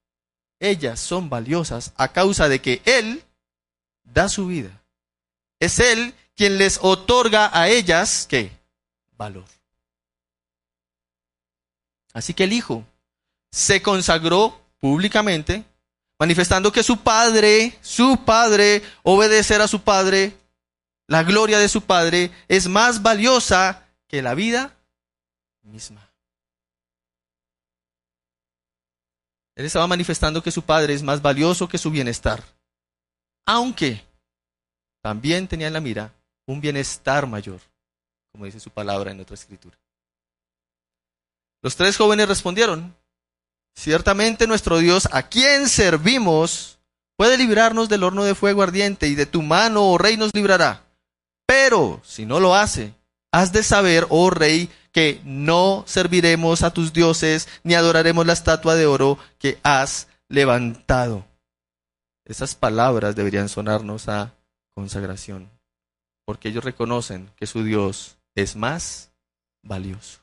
Ellas 0.59 0.99
son 0.99 1.29
valiosas 1.29 1.93
a 1.95 2.09
causa 2.09 2.49
de 2.49 2.61
que 2.61 2.81
Él 2.85 3.23
da 4.03 4.27
su 4.27 4.47
vida. 4.47 4.81
Es 5.59 5.79
Él 5.79 6.13
quien 6.35 6.57
les 6.57 6.79
otorga 6.81 7.49
a 7.57 7.69
ellas, 7.69 8.25
¿qué? 8.29 8.51
Valor. 9.17 9.45
Así 12.13 12.33
que 12.33 12.45
el 12.45 12.53
Hijo 12.53 12.85
se 13.51 13.81
consagró 13.81 14.59
públicamente, 14.79 15.63
manifestando 16.17 16.71
que 16.71 16.83
su 16.83 16.97
Padre, 16.97 17.77
su 17.81 18.23
Padre, 18.25 18.83
obedecer 19.03 19.61
a 19.61 19.67
su 19.67 19.81
Padre, 19.81 20.35
la 21.07 21.23
gloria 21.23 21.59
de 21.59 21.69
su 21.69 21.81
Padre, 21.81 22.31
es 22.47 22.67
más 22.67 23.01
valiosa 23.01 23.85
que 24.07 24.21
la 24.21 24.35
vida 24.35 24.75
misma. 25.63 26.08
Él 29.59 29.65
estaba 29.65 29.87
manifestando 29.87 30.41
que 30.41 30.51
su 30.51 30.61
padre 30.61 30.93
es 30.93 31.03
más 31.03 31.21
valioso 31.21 31.67
que 31.67 31.77
su 31.77 31.91
bienestar. 31.91 32.41
Aunque 33.45 34.01
también 35.03 35.49
tenía 35.49 35.67
en 35.67 35.73
la 35.73 35.81
mira 35.81 36.13
un 36.47 36.61
bienestar 36.61 37.27
mayor, 37.27 37.59
como 38.31 38.45
dice 38.45 38.61
su 38.61 38.69
palabra 38.69 39.11
en 39.11 39.19
otra 39.19 39.33
escritura. 39.33 39.77
Los 41.61 41.75
tres 41.75 41.97
jóvenes 41.97 42.29
respondieron, 42.29 42.95
ciertamente 43.75 44.47
nuestro 44.47 44.77
Dios, 44.77 45.09
a 45.11 45.23
quien 45.23 45.67
servimos, 45.67 46.79
puede 47.17 47.37
librarnos 47.37 47.89
del 47.89 48.05
horno 48.05 48.23
de 48.23 48.35
fuego 48.35 48.61
ardiente 48.63 49.09
y 49.09 49.15
de 49.15 49.25
tu 49.25 49.41
mano, 49.41 49.91
oh 49.91 49.97
rey, 49.97 50.15
nos 50.15 50.33
librará. 50.33 50.85
Pero 51.45 51.99
si 52.05 52.25
no 52.25 52.39
lo 52.39 52.55
hace, 52.55 52.93
has 53.33 53.51
de 53.51 53.63
saber, 53.63 54.07
oh 54.09 54.29
rey, 54.29 54.69
que 54.91 55.21
no 55.23 55.83
serviremos 55.87 56.63
a 56.63 56.71
tus 56.71 56.93
dioses 56.93 57.47
ni 57.63 57.75
adoraremos 57.75 58.25
la 58.25 58.33
estatua 58.33 58.75
de 58.75 58.85
oro 58.85 59.17
que 59.37 59.59
has 59.63 60.07
levantado. 60.27 61.25
Esas 62.25 62.55
palabras 62.55 63.15
deberían 63.15 63.49
sonarnos 63.49 64.07
a 64.07 64.35
consagración, 64.75 65.49
porque 66.25 66.49
ellos 66.49 66.63
reconocen 66.63 67.31
que 67.35 67.47
su 67.47 67.63
Dios 67.63 68.17
es 68.35 68.55
más 68.55 69.11
valioso. 69.63 70.19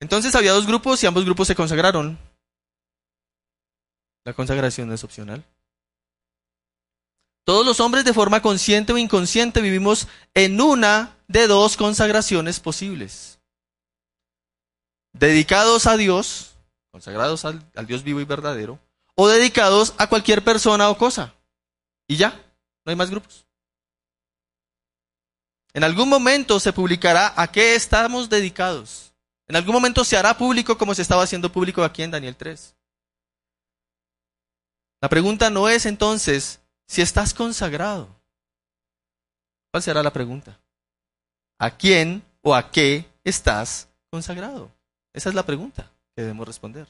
Entonces 0.00 0.34
había 0.34 0.52
dos 0.52 0.66
grupos 0.66 1.02
y 1.02 1.06
ambos 1.06 1.24
grupos 1.24 1.46
se 1.46 1.54
consagraron. 1.54 2.18
La 4.24 4.32
consagración 4.32 4.92
es 4.92 5.04
opcional. 5.04 5.44
Todos 7.50 7.66
los 7.66 7.80
hombres 7.80 8.04
de 8.04 8.14
forma 8.14 8.40
consciente 8.42 8.92
o 8.92 8.96
inconsciente 8.96 9.60
vivimos 9.60 10.06
en 10.34 10.60
una 10.60 11.16
de 11.26 11.48
dos 11.48 11.76
consagraciones 11.76 12.60
posibles. 12.60 13.40
Dedicados 15.12 15.88
a 15.88 15.96
Dios, 15.96 16.54
consagrados 16.92 17.44
al, 17.44 17.68
Dios 17.88 18.04
vivo 18.04 18.20
y 18.20 18.24
verdadero, 18.24 18.78
o 19.16 19.26
dedicados 19.26 19.94
a 19.98 20.06
cualquier 20.06 20.44
persona 20.44 20.90
o 20.90 20.96
cosa. 20.96 21.34
Y 22.06 22.18
ya, 22.18 22.40
no 22.84 22.90
hay 22.90 22.94
más 22.94 23.10
grupos. 23.10 23.44
En 25.72 25.82
algún 25.82 26.08
momento 26.08 26.60
se 26.60 26.72
publicará 26.72 27.34
a 27.36 27.50
qué 27.50 27.74
estamos 27.74 28.30
dedicados. 28.30 29.12
En 29.48 29.56
algún 29.56 29.74
momento 29.74 30.04
se 30.04 30.16
hará 30.16 30.38
público 30.38 30.78
como 30.78 30.94
se 30.94 31.02
estaba 31.02 31.24
haciendo 31.24 31.50
público 31.50 31.82
aquí 31.82 32.04
en 32.04 32.12
Daniel 32.12 32.36
3. 32.36 32.76
La 35.00 35.08
pregunta 35.08 35.50
no 35.50 35.68
es 35.68 35.84
entonces 35.84 36.60
si 36.90 37.02
estás 37.02 37.32
consagrado. 37.32 38.08
¿Cuál 39.70 39.80
será 39.80 40.02
la 40.02 40.12
pregunta? 40.12 40.58
¿A 41.56 41.70
quién 41.70 42.20
o 42.42 42.52
a 42.52 42.72
qué 42.72 43.08
estás 43.22 43.88
consagrado? 44.10 44.72
Esa 45.12 45.28
es 45.28 45.36
la 45.36 45.46
pregunta 45.46 45.88
que 46.16 46.22
debemos 46.22 46.48
responder. 46.48 46.88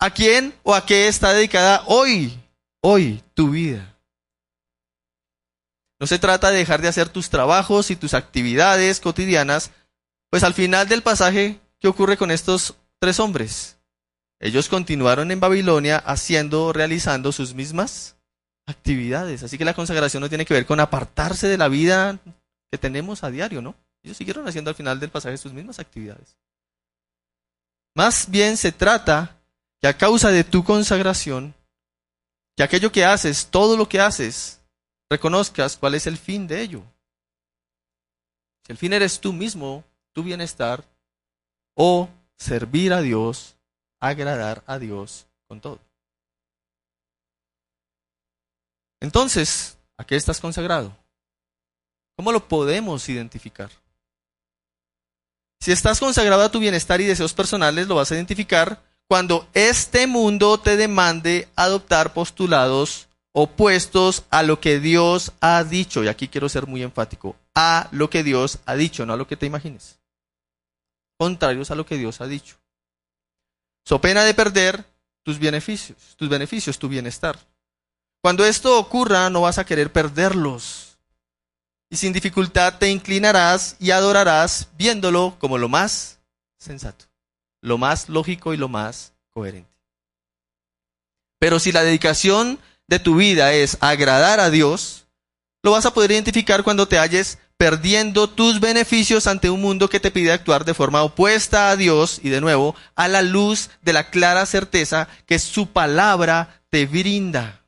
¿A 0.00 0.10
quién 0.10 0.52
o 0.64 0.74
a 0.74 0.84
qué 0.84 1.06
está 1.06 1.32
dedicada 1.32 1.84
hoy, 1.86 2.36
hoy 2.80 3.22
tu 3.34 3.50
vida? 3.50 3.96
No 6.00 6.08
se 6.08 6.18
trata 6.18 6.50
de 6.50 6.58
dejar 6.58 6.82
de 6.82 6.88
hacer 6.88 7.08
tus 7.08 7.30
trabajos 7.30 7.92
y 7.92 7.96
tus 7.96 8.14
actividades 8.14 8.98
cotidianas, 8.98 9.70
pues 10.28 10.42
al 10.42 10.54
final 10.54 10.88
del 10.88 11.04
pasaje, 11.04 11.60
¿qué 11.78 11.86
ocurre 11.86 12.16
con 12.16 12.32
estos 12.32 12.74
tres 12.98 13.20
hombres? 13.20 13.78
Ellos 14.40 14.68
continuaron 14.68 15.30
en 15.30 15.38
Babilonia 15.38 15.98
haciendo, 15.98 16.72
realizando 16.72 17.30
sus 17.30 17.54
mismas 17.54 18.13
actividades. 18.66 19.42
Así 19.42 19.58
que 19.58 19.64
la 19.64 19.74
consagración 19.74 20.20
no 20.20 20.28
tiene 20.28 20.44
que 20.44 20.54
ver 20.54 20.66
con 20.66 20.80
apartarse 20.80 21.48
de 21.48 21.58
la 21.58 21.68
vida 21.68 22.18
que 22.70 22.78
tenemos 22.78 23.24
a 23.24 23.30
diario, 23.30 23.62
¿no? 23.62 23.74
Ellos 24.02 24.16
siguieron 24.16 24.46
haciendo 24.46 24.70
al 24.70 24.76
final 24.76 25.00
del 25.00 25.10
pasaje 25.10 25.36
sus 25.36 25.52
mismas 25.52 25.78
actividades. 25.78 26.36
Más 27.94 28.30
bien 28.30 28.56
se 28.56 28.72
trata 28.72 29.36
que 29.80 29.88
a 29.88 29.96
causa 29.96 30.30
de 30.30 30.44
tu 30.44 30.64
consagración, 30.64 31.54
que 32.56 32.62
aquello 32.62 32.90
que 32.90 33.04
haces, 33.04 33.46
todo 33.46 33.76
lo 33.76 33.88
que 33.88 34.00
haces, 34.00 34.60
reconozcas 35.10 35.76
cuál 35.76 35.94
es 35.94 36.06
el 36.06 36.16
fin 36.16 36.46
de 36.46 36.60
ello. 36.60 36.82
Si 38.66 38.72
el 38.72 38.78
fin 38.78 38.92
eres 38.92 39.20
tú 39.20 39.32
mismo, 39.32 39.84
tu 40.12 40.22
bienestar, 40.22 40.84
o 41.74 42.08
servir 42.36 42.92
a 42.92 43.00
Dios, 43.00 43.56
agradar 44.00 44.62
a 44.66 44.78
Dios 44.78 45.26
con 45.46 45.60
todo. 45.60 45.80
Entonces, 49.04 49.76
¿a 49.98 50.04
qué 50.04 50.16
estás 50.16 50.40
consagrado? 50.40 50.96
¿Cómo 52.16 52.32
lo 52.32 52.48
podemos 52.48 53.06
identificar? 53.10 53.70
Si 55.60 55.72
estás 55.72 56.00
consagrado 56.00 56.42
a 56.42 56.50
tu 56.50 56.58
bienestar 56.58 57.02
y 57.02 57.04
deseos 57.04 57.34
personales, 57.34 57.86
lo 57.86 57.96
vas 57.96 58.10
a 58.10 58.14
identificar 58.14 58.82
cuando 59.06 59.46
este 59.52 60.06
mundo 60.06 60.58
te 60.58 60.78
demande 60.78 61.48
adoptar 61.54 62.14
postulados 62.14 63.08
opuestos 63.32 64.24
a 64.30 64.42
lo 64.42 64.58
que 64.58 64.80
Dios 64.80 65.32
ha 65.42 65.64
dicho. 65.64 66.02
Y 66.02 66.08
aquí 66.08 66.28
quiero 66.28 66.48
ser 66.48 66.66
muy 66.66 66.82
enfático. 66.82 67.36
A 67.54 67.88
lo 67.92 68.08
que 68.08 68.22
Dios 68.22 68.60
ha 68.64 68.74
dicho, 68.74 69.04
no 69.04 69.12
a 69.12 69.18
lo 69.18 69.26
que 69.26 69.36
te 69.36 69.44
imagines. 69.44 69.98
Contrarios 71.18 71.70
a 71.70 71.74
lo 71.74 71.84
que 71.84 71.98
Dios 71.98 72.22
ha 72.22 72.26
dicho. 72.26 72.56
So 73.84 74.00
pena 74.00 74.24
de 74.24 74.32
perder 74.32 74.82
tus 75.22 75.38
beneficios, 75.38 75.98
tus 76.16 76.30
beneficios, 76.30 76.78
tu 76.78 76.88
bienestar. 76.88 77.38
Cuando 78.24 78.46
esto 78.46 78.78
ocurra, 78.78 79.28
no 79.28 79.42
vas 79.42 79.58
a 79.58 79.66
querer 79.66 79.92
perderlos. 79.92 80.96
Y 81.90 81.96
sin 81.96 82.14
dificultad 82.14 82.78
te 82.78 82.88
inclinarás 82.88 83.76
y 83.78 83.90
adorarás 83.90 84.68
viéndolo 84.78 85.36
como 85.38 85.58
lo 85.58 85.68
más 85.68 86.20
sensato, 86.56 87.04
lo 87.60 87.76
más 87.76 88.08
lógico 88.08 88.54
y 88.54 88.56
lo 88.56 88.70
más 88.70 89.12
coherente. 89.28 89.78
Pero 91.38 91.58
si 91.58 91.70
la 91.70 91.82
dedicación 91.82 92.58
de 92.86 92.98
tu 92.98 93.16
vida 93.16 93.52
es 93.52 93.76
agradar 93.82 94.40
a 94.40 94.48
Dios, 94.48 95.04
lo 95.62 95.72
vas 95.72 95.84
a 95.84 95.92
poder 95.92 96.12
identificar 96.12 96.64
cuando 96.64 96.88
te 96.88 96.98
halles 96.98 97.36
perdiendo 97.58 98.30
tus 98.30 98.58
beneficios 98.58 99.26
ante 99.26 99.50
un 99.50 99.60
mundo 99.60 99.90
que 99.90 100.00
te 100.00 100.10
pide 100.10 100.32
actuar 100.32 100.64
de 100.64 100.72
forma 100.72 101.02
opuesta 101.02 101.68
a 101.68 101.76
Dios 101.76 102.20
y 102.22 102.30
de 102.30 102.40
nuevo 102.40 102.74
a 102.94 103.06
la 103.06 103.20
luz 103.20 103.68
de 103.82 103.92
la 103.92 104.08
clara 104.08 104.46
certeza 104.46 105.08
que 105.26 105.38
su 105.38 105.66
palabra 105.66 106.62
te 106.70 106.86
brinda. 106.86 107.60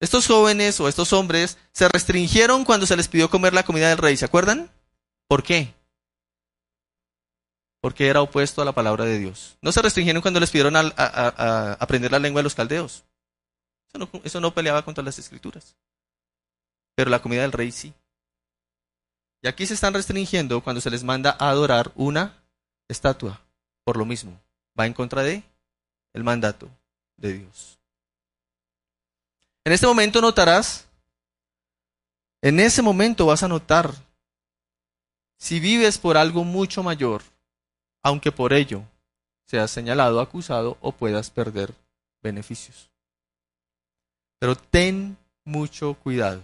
Estos 0.00 0.26
jóvenes 0.26 0.80
o 0.80 0.88
estos 0.88 1.12
hombres 1.12 1.58
se 1.72 1.88
restringieron 1.88 2.64
cuando 2.64 2.86
se 2.86 2.96
les 2.96 3.08
pidió 3.08 3.30
comer 3.30 3.54
la 3.54 3.64
comida 3.64 3.88
del 3.88 3.98
rey, 3.98 4.16
¿se 4.16 4.24
acuerdan? 4.24 4.70
¿Por 5.28 5.42
qué? 5.42 5.74
Porque 7.80 8.08
era 8.08 8.22
opuesto 8.22 8.62
a 8.62 8.64
la 8.64 8.72
palabra 8.72 9.04
de 9.04 9.18
Dios. 9.18 9.56
No 9.60 9.72
se 9.72 9.82
restringieron 9.82 10.22
cuando 10.22 10.40
les 10.40 10.50
pidieron 10.50 10.74
a, 10.76 11.76
aprender 11.78 12.10
la 12.10 12.18
lengua 12.18 12.40
de 12.40 12.44
los 12.44 12.54
caldeos. 12.54 13.04
Eso 13.88 13.98
no, 13.98 14.10
eso 14.24 14.40
no 14.40 14.54
peleaba 14.54 14.84
contra 14.84 15.04
las 15.04 15.18
escrituras. 15.18 15.76
Pero 16.94 17.10
la 17.10 17.20
comida 17.20 17.42
del 17.42 17.52
rey 17.52 17.70
sí. 17.72 17.92
Y 19.42 19.48
aquí 19.48 19.66
se 19.66 19.74
están 19.74 19.92
restringiendo 19.92 20.62
cuando 20.62 20.80
se 20.80 20.90
les 20.90 21.04
manda 21.04 21.36
a 21.38 21.50
adorar 21.50 21.92
una 21.94 22.42
estatua. 22.88 23.42
Por 23.84 23.98
lo 23.98 24.06
mismo, 24.06 24.40
va 24.78 24.86
en 24.86 24.94
contra 24.94 25.22
de 25.22 25.42
el 26.14 26.24
mandato 26.24 26.70
de 27.16 27.34
Dios. 27.34 27.73
En 29.64 29.72
este 29.72 29.86
momento 29.86 30.20
notarás, 30.20 30.86
en 32.42 32.60
ese 32.60 32.82
momento 32.82 33.24
vas 33.24 33.42
a 33.42 33.48
notar 33.48 33.94
si 35.38 35.58
vives 35.58 35.96
por 35.96 36.18
algo 36.18 36.44
mucho 36.44 36.82
mayor, 36.82 37.22
aunque 38.02 38.30
por 38.30 38.52
ello 38.52 38.82
seas 39.46 39.70
señalado, 39.70 40.20
acusado 40.20 40.76
o 40.82 40.92
puedas 40.92 41.30
perder 41.30 41.74
beneficios. 42.22 42.90
Pero 44.38 44.54
ten 44.54 45.16
mucho 45.44 45.94
cuidado. 45.94 46.42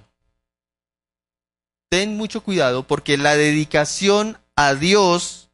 Ten 1.91 2.17
mucho 2.17 2.43
cuidado 2.43 2.87
porque 2.87 3.19
la 3.19 3.37
dedicación 3.37 4.39
a 4.57 4.75
Dios, 4.75 5.51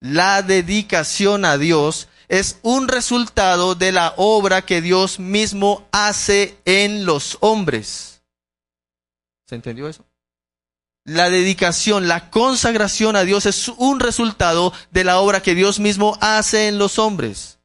la 0.00 0.42
dedicación 0.42 1.46
a 1.46 1.56
Dios 1.56 2.08
es 2.32 2.58
un 2.62 2.88
resultado 2.88 3.74
de 3.74 3.92
la 3.92 4.14
obra 4.16 4.62
que 4.62 4.80
Dios 4.80 5.18
mismo 5.18 5.86
hace 5.92 6.56
en 6.64 7.04
los 7.04 7.36
hombres. 7.40 8.22
¿Se 9.46 9.54
entendió 9.54 9.86
eso? 9.86 10.06
La 11.04 11.28
dedicación, 11.28 12.08
la 12.08 12.30
consagración 12.30 13.16
a 13.16 13.24
Dios 13.24 13.44
es 13.44 13.68
un 13.68 14.00
resultado 14.00 14.72
de 14.92 15.04
la 15.04 15.18
obra 15.20 15.42
que 15.42 15.54
Dios 15.54 15.78
mismo 15.78 16.16
hace 16.22 16.68
en 16.68 16.78
los 16.78 16.98
hombres. 16.98 17.58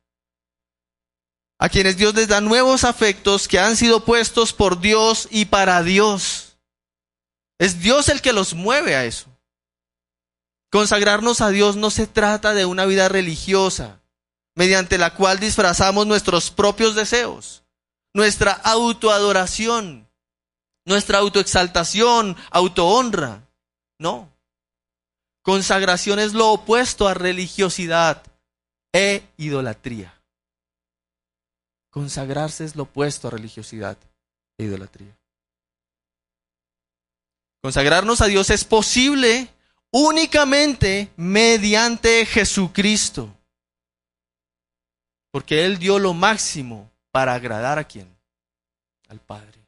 A 1.60 1.69
quienes 1.69 1.95
Dios 1.95 2.13
les 2.13 2.27
da 2.27 2.41
nuevos 2.41 2.84
afectos 2.84 3.47
que 3.47 3.62
han 3.62 3.77
sido 3.77 4.03
puestos 4.03 4.51
por 4.51 4.82
Dios 4.82 5.30
y 5.32 5.45
para 5.45 5.82
Dios. 5.82 6.58
Es 7.58 7.80
Dios 7.80 8.10
el 8.10 8.21
que 8.21 8.34
los 8.34 8.53
mueve 8.53 8.97
a 8.97 9.06
eso. 9.06 9.27
Consagrarnos 10.69 11.39
a 11.39 11.51
Dios 11.51 11.77
no 11.77 11.89
se 11.89 12.06
trata 12.06 12.53
de 12.53 12.65
una 12.65 12.84
vida 12.84 13.08
religiosa 13.08 14.01
mediante 14.58 14.98
la 14.98 15.13
cual 15.13 15.39
disfrazamos 15.39 16.08
nuestros 16.08 16.50
propios 16.50 16.96
deseos, 16.96 17.63
nuestra 18.12 18.54
autoadoración, 18.54 20.10
nuestra 20.84 21.20
autoexaltación, 21.20 22.36
autohonra. 22.50 23.48
No. 24.00 24.34
Consagración 25.43 26.17
es 26.17 26.34
lo 26.34 26.50
opuesto 26.54 27.08
a 27.08 27.13
religiosidad 27.13 28.24
e 28.91 29.22
idolatría. 29.38 30.20
Consagrarse 31.91 32.65
es 32.65 32.76
lo 32.76 32.84
opuesto 32.84 33.28
a 33.28 33.32
religiosidad 33.32 33.96
e 34.58 34.63
idolatría. 34.63 35.15
Consagrarnos 37.62 38.22
a 38.22 38.26
Dios 38.26 38.50
es 38.50 38.63
posible 38.63 39.50
únicamente 39.91 41.12
mediante 41.15 42.26
Jesucristo. 42.26 43.37
Porque 45.38 45.65
Él 45.65 45.78
dio 45.78 46.00
lo 46.00 46.15
máximo 46.15 46.91
para 47.12 47.36
agradar 47.36 47.78
a 47.78 47.84
quién? 47.84 48.12
Al 49.08 49.19
Padre. 49.19 49.67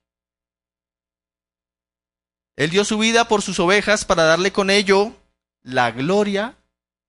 Él 2.55 2.71
dio 2.71 2.83
su 2.83 2.97
vida 2.97 3.27
por 3.27 3.43
sus 3.43 3.59
ovejas 3.59 4.03
para 4.03 4.23
darle 4.23 4.51
con 4.51 4.71
ello 4.71 5.15
la 5.61 5.91
gloria 5.91 6.57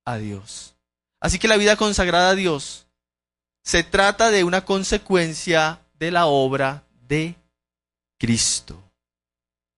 a 0.04 0.18
Dios. 0.18 0.74
Así 1.20 1.38
que 1.38 1.48
la 1.48 1.56
vida 1.56 1.76
consagrada 1.76 2.28
a 2.28 2.34
Dios 2.34 2.86
se 3.62 3.82
trata 3.82 4.30
de 4.30 4.44
una 4.44 4.66
consecuencia 4.66 5.80
de 5.94 6.10
la 6.10 6.26
obra 6.26 6.84
de 7.08 7.36
Cristo. 8.18 8.78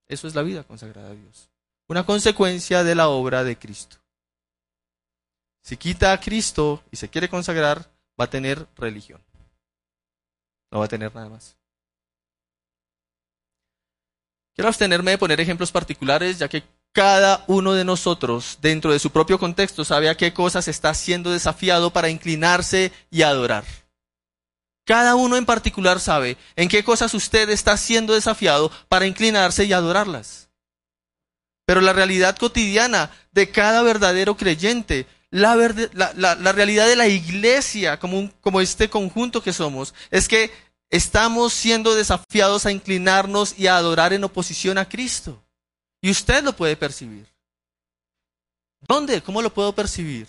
Eso 0.08 0.26
es 0.26 0.34
la 0.34 0.42
vida 0.42 0.64
consagrada 0.64 1.10
a 1.10 1.14
Dios. 1.14 1.50
Una 1.86 2.04
consecuencia 2.04 2.82
de 2.82 2.96
la 2.96 3.06
obra 3.06 3.44
de 3.44 3.56
Cristo. 3.56 3.98
Si 5.62 5.76
quita 5.76 6.12
a 6.12 6.18
Cristo 6.18 6.82
y 6.90 6.96
se 6.96 7.08
quiere 7.08 7.28
consagrar, 7.28 7.92
va 8.20 8.24
a 8.24 8.30
tener 8.30 8.66
religión. 8.76 9.20
No 10.70 10.78
va 10.78 10.86
a 10.86 10.88
tener 10.88 11.14
nada 11.14 11.28
más. 11.28 11.56
Quiero 14.54 14.68
abstenerme 14.68 15.12
de 15.12 15.18
poner 15.18 15.40
ejemplos 15.40 15.72
particulares, 15.72 16.38
ya 16.38 16.48
que 16.48 16.62
cada 16.92 17.44
uno 17.46 17.72
de 17.72 17.84
nosotros, 17.84 18.58
dentro 18.60 18.92
de 18.92 18.98
su 18.98 19.10
propio 19.10 19.38
contexto, 19.38 19.84
sabe 19.84 20.10
a 20.10 20.16
qué 20.16 20.34
cosas 20.34 20.68
está 20.68 20.92
siendo 20.92 21.30
desafiado 21.30 21.90
para 21.90 22.10
inclinarse 22.10 22.92
y 23.10 23.22
adorar. 23.22 23.64
Cada 24.84 25.14
uno 25.14 25.36
en 25.36 25.46
particular 25.46 26.00
sabe 26.00 26.36
en 26.56 26.68
qué 26.68 26.84
cosas 26.84 27.14
usted 27.14 27.48
está 27.50 27.76
siendo 27.76 28.12
desafiado 28.12 28.70
para 28.88 29.06
inclinarse 29.06 29.64
y 29.64 29.72
adorarlas. 29.72 30.50
Pero 31.64 31.80
la 31.80 31.92
realidad 31.92 32.36
cotidiana 32.36 33.10
de 33.30 33.50
cada 33.50 33.82
verdadero 33.82 34.36
creyente 34.36 35.06
la, 35.32 35.56
la, 36.14 36.52
realidad 36.52 36.86
de 36.86 36.94
la 36.94 37.08
iglesia, 37.08 37.98
como, 37.98 38.30
como 38.42 38.60
este 38.60 38.90
conjunto 38.90 39.42
que 39.42 39.54
somos, 39.54 39.94
es 40.10 40.28
que 40.28 40.50
estamos 40.90 41.54
siendo 41.54 41.94
desafiados 41.94 42.66
a 42.66 42.70
inclinarnos 42.70 43.58
y 43.58 43.66
a 43.66 43.78
adorar 43.78 44.12
en 44.12 44.24
oposición 44.24 44.76
a 44.76 44.88
Cristo. 44.88 45.42
Y 46.02 46.10
usted 46.10 46.44
lo 46.44 46.54
puede 46.54 46.76
percibir. 46.76 47.26
¿Dónde? 48.82 49.22
¿Cómo 49.22 49.40
lo 49.40 49.54
puedo 49.54 49.74
percibir? 49.74 50.28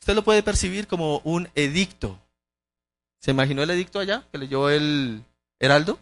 Usted 0.00 0.14
lo 0.14 0.24
puede 0.24 0.42
percibir 0.42 0.86
como 0.86 1.20
un 1.24 1.50
edicto. 1.54 2.18
¿Se 3.20 3.32
imaginó 3.32 3.62
el 3.62 3.70
edicto 3.70 3.98
allá 3.98 4.26
que 4.32 4.38
leyó 4.38 4.70
el 4.70 5.22
Heraldo? 5.60 5.98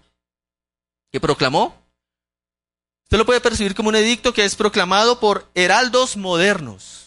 Que 1.11 1.19
proclamó. 1.19 1.75
Usted 3.05 3.19
lo 3.19 3.27
puede 3.27 3.41
percibir 3.41 3.75
como 3.75 3.89
un 3.89 3.97
edicto 3.97 4.33
que 4.33 4.45
es 4.45 4.55
proclamado 4.55 5.19
por 5.19 5.51
heraldos 5.55 6.17
modernos 6.17 7.06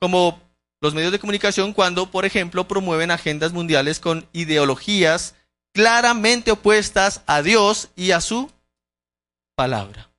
como 0.00 0.40
los 0.80 0.94
medios 0.94 1.12
de 1.12 1.18
comunicación 1.18 1.72
cuando, 1.72 2.10
por 2.10 2.24
ejemplo, 2.24 2.66
promueven 2.66 3.10
agendas 3.10 3.52
mundiales 3.52 4.00
con 4.00 4.26
ideologías 4.32 5.34
claramente 5.72 6.50
opuestas 6.50 7.22
a 7.26 7.42
Dios 7.42 7.90
y 7.94 8.10
a 8.12 8.20
su 8.20 8.50
palabra. 9.54 10.10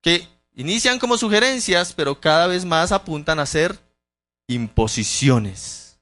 Que 0.00 0.28
inician 0.54 0.98
como 0.98 1.18
sugerencias, 1.18 1.92
pero 1.92 2.20
cada 2.20 2.46
vez 2.46 2.64
más 2.64 2.92
apuntan 2.92 3.40
a 3.40 3.46
ser 3.46 3.78
imposiciones. 4.46 5.98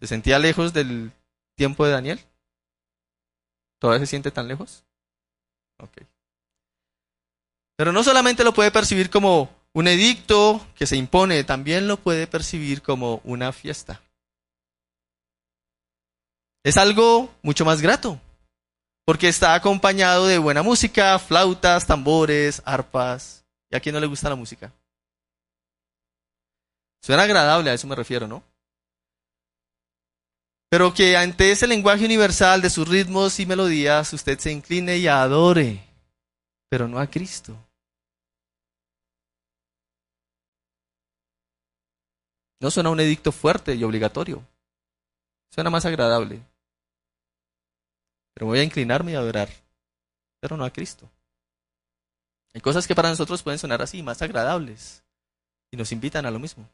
¿Se 0.00 0.06
sentía 0.06 0.38
lejos 0.38 0.72
del 0.72 1.12
tiempo 1.54 1.84
de 1.84 1.92
Daniel? 1.92 2.20
¿Todavía 3.78 4.00
se 4.00 4.10
siente 4.10 4.30
tan 4.30 4.48
lejos? 4.48 4.84
Ok. 5.78 5.98
Pero 7.76 7.92
no 7.92 8.02
solamente 8.04 8.44
lo 8.44 8.54
puede 8.54 8.70
percibir 8.70 9.10
como 9.10 9.50
un 9.74 9.88
edicto 9.88 10.64
que 10.76 10.86
se 10.86 10.96
impone 10.96 11.42
también 11.44 11.88
lo 11.88 11.96
puede 11.98 12.26
percibir 12.26 12.80
como 12.80 13.20
una 13.24 13.52
fiesta. 13.52 14.00
Es 16.64 16.76
algo 16.78 17.34
mucho 17.42 17.64
más 17.64 17.82
grato. 17.82 18.18
porque 19.06 19.28
está 19.28 19.54
acompañado 19.54 20.26
de 20.26 20.38
buena 20.38 20.62
música, 20.62 21.18
flautas, 21.18 21.86
tambores, 21.86 22.62
arpas. 22.64 23.44
¿Y 23.70 23.76
a 23.76 23.80
quién 23.80 23.94
no 23.94 24.00
le 24.00 24.06
gusta 24.06 24.30
la 24.30 24.34
música? 24.34 24.72
Suena 27.02 27.24
agradable, 27.24 27.68
a 27.68 27.74
eso 27.74 27.86
me 27.86 27.94
refiero, 27.94 28.26
¿no? 28.26 28.42
Pero 30.70 30.94
que 30.94 31.18
ante 31.18 31.52
ese 31.52 31.66
lenguaje 31.66 32.06
universal 32.06 32.62
de 32.62 32.70
sus 32.70 32.88
ritmos 32.88 33.38
y 33.40 33.44
melodías 33.44 34.10
usted 34.14 34.38
se 34.38 34.50
incline 34.50 34.96
y 34.96 35.06
adore, 35.06 35.84
pero 36.70 36.88
no 36.88 36.98
a 36.98 37.06
Cristo. 37.06 37.54
No 42.60 42.70
suena 42.70 42.90
un 42.90 43.00
edicto 43.00 43.32
fuerte 43.32 43.74
y 43.74 43.84
obligatorio. 43.84 44.42
Suena 45.50 45.70
más 45.70 45.84
agradable. 45.84 46.40
Pero 48.34 48.46
voy 48.46 48.58
a 48.58 48.64
inclinarme 48.64 49.12
y 49.12 49.14
adorar, 49.14 49.48
pero 50.40 50.56
no 50.56 50.64
a 50.64 50.72
Cristo. 50.72 51.08
Hay 52.52 52.60
cosas 52.60 52.86
que 52.86 52.94
para 52.94 53.08
nosotros 53.08 53.42
pueden 53.42 53.58
sonar 53.58 53.82
así, 53.82 54.02
más 54.02 54.22
agradables, 54.22 55.02
y 55.70 55.76
nos 55.76 55.92
invitan 55.92 56.26
a 56.26 56.30
lo 56.30 56.38
mismo. 56.38 56.68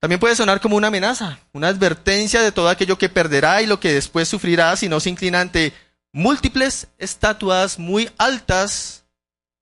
También 0.00 0.20
puede 0.20 0.36
sonar 0.36 0.60
como 0.60 0.76
una 0.76 0.88
amenaza, 0.88 1.38
una 1.52 1.68
advertencia 1.68 2.42
de 2.42 2.52
todo 2.52 2.68
aquello 2.68 2.98
que 2.98 3.08
perderá 3.08 3.62
y 3.62 3.66
lo 3.66 3.80
que 3.80 3.94
después 3.94 4.28
sufrirá 4.28 4.76
si 4.76 4.88
no 4.88 5.00
se 5.00 5.10
inclina 5.10 5.40
ante 5.40 5.72
múltiples 6.12 6.88
estatuas 6.98 7.78
muy 7.78 8.10
altas 8.18 9.04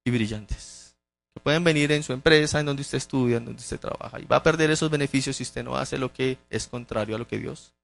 y 0.05 0.11
brillantes, 0.11 0.74
pueden 1.41 1.65
venir 1.65 1.91
en 1.93 2.03
su 2.03 2.13
empresa, 2.13 2.61
en 2.61 2.67
donde 2.67 2.83
usted 2.83 2.99
estudia, 2.99 3.39
en 3.39 3.45
donde 3.45 3.61
usted 3.61 3.81
trabaja, 3.81 4.21
y 4.21 4.25
va 4.25 4.37
a 4.37 4.43
perder 4.43 4.71
esos 4.71 4.91
beneficios 4.91 5.37
si 5.37 5.43
usted 5.43 5.65
no 5.65 5.77
hace 5.77 5.99
lo 5.99 6.13
que 6.13 6.39
es 6.49 6.69
contrario 6.69 7.17
a 7.17 7.19
lo 7.19 7.27
que 7.27 7.39
Dios 7.39 7.75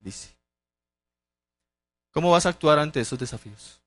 dice. 0.00 0.36
¿Cómo 2.12 2.30
vas 2.30 2.46
a 2.46 2.50
actuar 2.50 2.78
ante 2.78 3.00
esos 3.00 3.18
desafíos? 3.18 3.80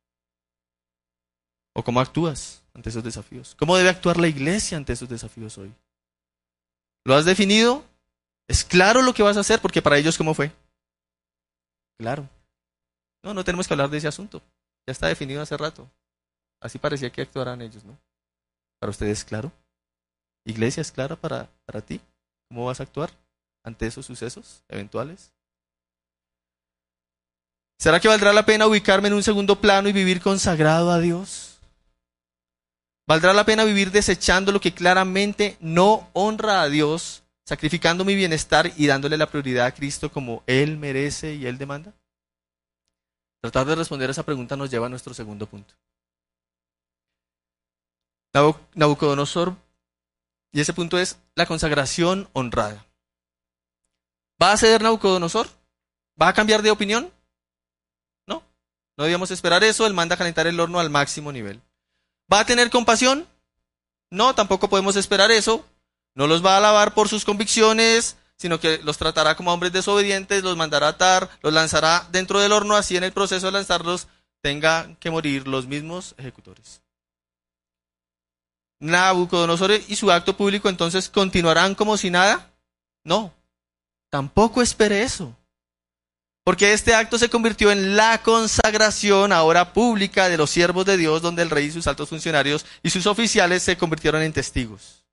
¿O 1.74 1.84
cómo 1.84 2.00
actúas 2.00 2.64
ante 2.74 2.90
esos 2.90 3.04
desafíos? 3.04 3.56
¿Cómo 3.56 3.76
debe 3.76 3.90
actuar 3.90 4.18
la 4.18 4.28
iglesia 4.28 4.78
ante 4.78 4.94
esos 4.94 5.10
desafíos 5.10 5.58
hoy? 5.58 5.74
¿Lo 7.04 7.16
has 7.16 7.26
definido? 7.26 7.84
¿Es 8.48 8.64
claro 8.64 9.02
lo 9.02 9.14
que 9.14 9.24
vas 9.24 9.38
a 9.38 9.42
hacer? 9.42 9.60
Porque 9.60 9.82
para 9.82 9.98
ellos, 9.98 10.18
¿cómo 10.18 10.34
fue? 10.34 10.52
Claro. 11.98 12.28
No, 13.24 13.34
no 13.34 13.44
tenemos 13.44 13.68
que 13.68 13.74
hablar 13.74 13.90
de 13.90 13.98
ese 13.98 14.08
asunto. 14.08 14.42
Ya 14.88 14.92
está 14.92 15.08
definido 15.08 15.42
hace 15.42 15.58
rato. 15.58 15.90
Así 16.62 16.78
parecía 16.78 17.10
que 17.10 17.22
actuarán 17.22 17.62
ellos, 17.62 17.84
¿no? 17.84 17.98
Para 18.84 18.92
ustedes, 18.92 19.24
claro. 19.24 19.50
Iglesia, 20.44 20.82
¿es 20.82 20.92
clara 20.92 21.16
para, 21.16 21.50
para 21.64 21.80
ti? 21.80 22.02
¿Cómo 22.50 22.66
vas 22.66 22.82
a 22.82 22.84
actuar 22.84 23.12
ante 23.64 23.88
esos 23.88 24.06
sucesos 24.06 24.62
eventuales? 24.68 25.32
¿Será 27.80 28.02
que 28.02 28.10
valdrá 28.10 28.34
la 28.34 28.46
pena 28.46 28.68
ubicarme 28.68 29.08
en 29.08 29.14
un 29.14 29.24
segundo 29.24 29.62
plano 29.62 29.88
y 29.88 29.94
vivir 29.94 30.20
consagrado 30.20 30.92
a 30.92 31.00
Dios? 31.00 31.62
¿Valdrá 33.08 33.32
la 33.32 33.46
pena 33.46 33.64
vivir 33.64 33.90
desechando 33.90 34.52
lo 34.52 34.60
que 34.60 34.74
claramente 34.74 35.56
no 35.62 36.10
honra 36.12 36.62
a 36.62 36.68
Dios, 36.68 37.24
sacrificando 37.46 38.04
mi 38.04 38.16
bienestar 38.16 38.70
y 38.76 38.88
dándole 38.88 39.16
la 39.16 39.30
prioridad 39.30 39.68
a 39.68 39.74
Cristo 39.74 40.12
como 40.12 40.44
Él 40.46 40.78
merece 40.78 41.36
y 41.36 41.46
Él 41.46 41.58
demanda? 41.58 41.94
Tratar 43.40 43.66
de 43.66 43.76
responder 43.76 44.10
esa 44.10 44.24
pregunta 44.24 44.58
nos 44.58 44.70
lleva 44.70 44.88
a 44.88 44.90
nuestro 44.90 45.14
segundo 45.14 45.48
punto. 45.48 45.74
Nabucodonosor, 48.34 49.56
y 50.52 50.62
ese 50.62 50.74
punto 50.74 50.98
es 50.98 51.18
la 51.36 51.46
consagración 51.46 52.30
honrada. 52.34 52.86
¿Va 54.42 54.52
a 54.52 54.58
ceder 54.58 54.82
Nabucodonosor? 54.82 55.48
¿Va 56.22 56.28
a 56.28 56.34
cambiar 56.34 56.62
de 56.62 56.72
opinión? 56.72 57.12
No, 58.28 58.44
no 58.98 59.04
debíamos 59.04 59.32
esperar 59.32 59.64
eso. 59.64 59.88
Él 59.88 59.94
manda 59.94 60.16
a 60.16 60.18
calentar 60.18 60.48
el 60.48 60.60
horno 60.60 60.80
al 60.80 60.90
máximo 60.90 61.32
nivel. 61.32 61.62
¿Va 62.32 62.42
a 62.42 62.46
tener 62.46 62.70
compasión? 62.70 63.28
No, 64.12 64.36
tampoco 64.36 64.70
podemos 64.70 64.96
esperar 64.96 65.32
eso. 65.32 65.66
No 66.14 66.28
los 66.28 66.46
va 66.46 66.54
a 66.54 66.58
alabar 66.58 66.94
por 66.94 67.10
sus 67.10 67.26
convicciones, 67.26 68.18
sino 68.38 68.60
que 68.60 68.80
los 68.84 69.00
tratará 69.00 69.36
como 69.36 69.52
hombres 69.52 69.74
desobedientes, 69.74 70.44
los 70.44 70.56
mandará 70.56 70.88
a 70.88 70.92
atar, 70.92 71.30
los 71.42 71.52
lanzará 71.52 72.08
dentro 72.12 72.40
del 72.40 72.52
horno, 72.52 72.76
así 72.76 72.96
en 72.96 73.04
el 73.04 73.12
proceso 73.12 73.48
de 73.48 73.54
lanzarlos 73.54 74.08
tenga 74.42 74.96
que 75.00 75.10
morir 75.10 75.48
los 75.48 75.66
mismos 75.66 76.14
ejecutores. 76.18 76.83
Nabucodonosor 78.84 79.72
y 79.88 79.96
su 79.96 80.12
acto 80.12 80.36
público 80.36 80.68
entonces 80.68 81.10
continuarán 81.10 81.74
como 81.74 81.96
si 81.96 82.10
nada? 82.10 82.52
No, 83.06 83.34
tampoco 84.10 84.62
espere 84.62 85.04
eso. 85.04 85.36
Porque 86.44 86.74
este 86.74 86.94
acto 86.94 87.18
se 87.18 87.30
convirtió 87.30 87.72
en 87.72 87.96
la 87.96 88.22
consagración 88.22 89.32
ahora 89.32 89.72
pública 89.72 90.28
de 90.28 90.38
los 90.38 90.50
siervos 90.50 90.86
de 90.86 90.98
Dios, 90.98 91.22
donde 91.22 91.42
el 91.42 91.50
rey 91.50 91.68
y 91.68 91.72
sus 91.72 91.88
altos 91.88 92.10
funcionarios 92.10 92.66
y 92.84 92.90
sus 92.90 93.08
oficiales 93.08 93.64
se 93.64 93.78
convirtieron 93.78 94.22
en 94.22 94.34
testigos. 94.34 95.06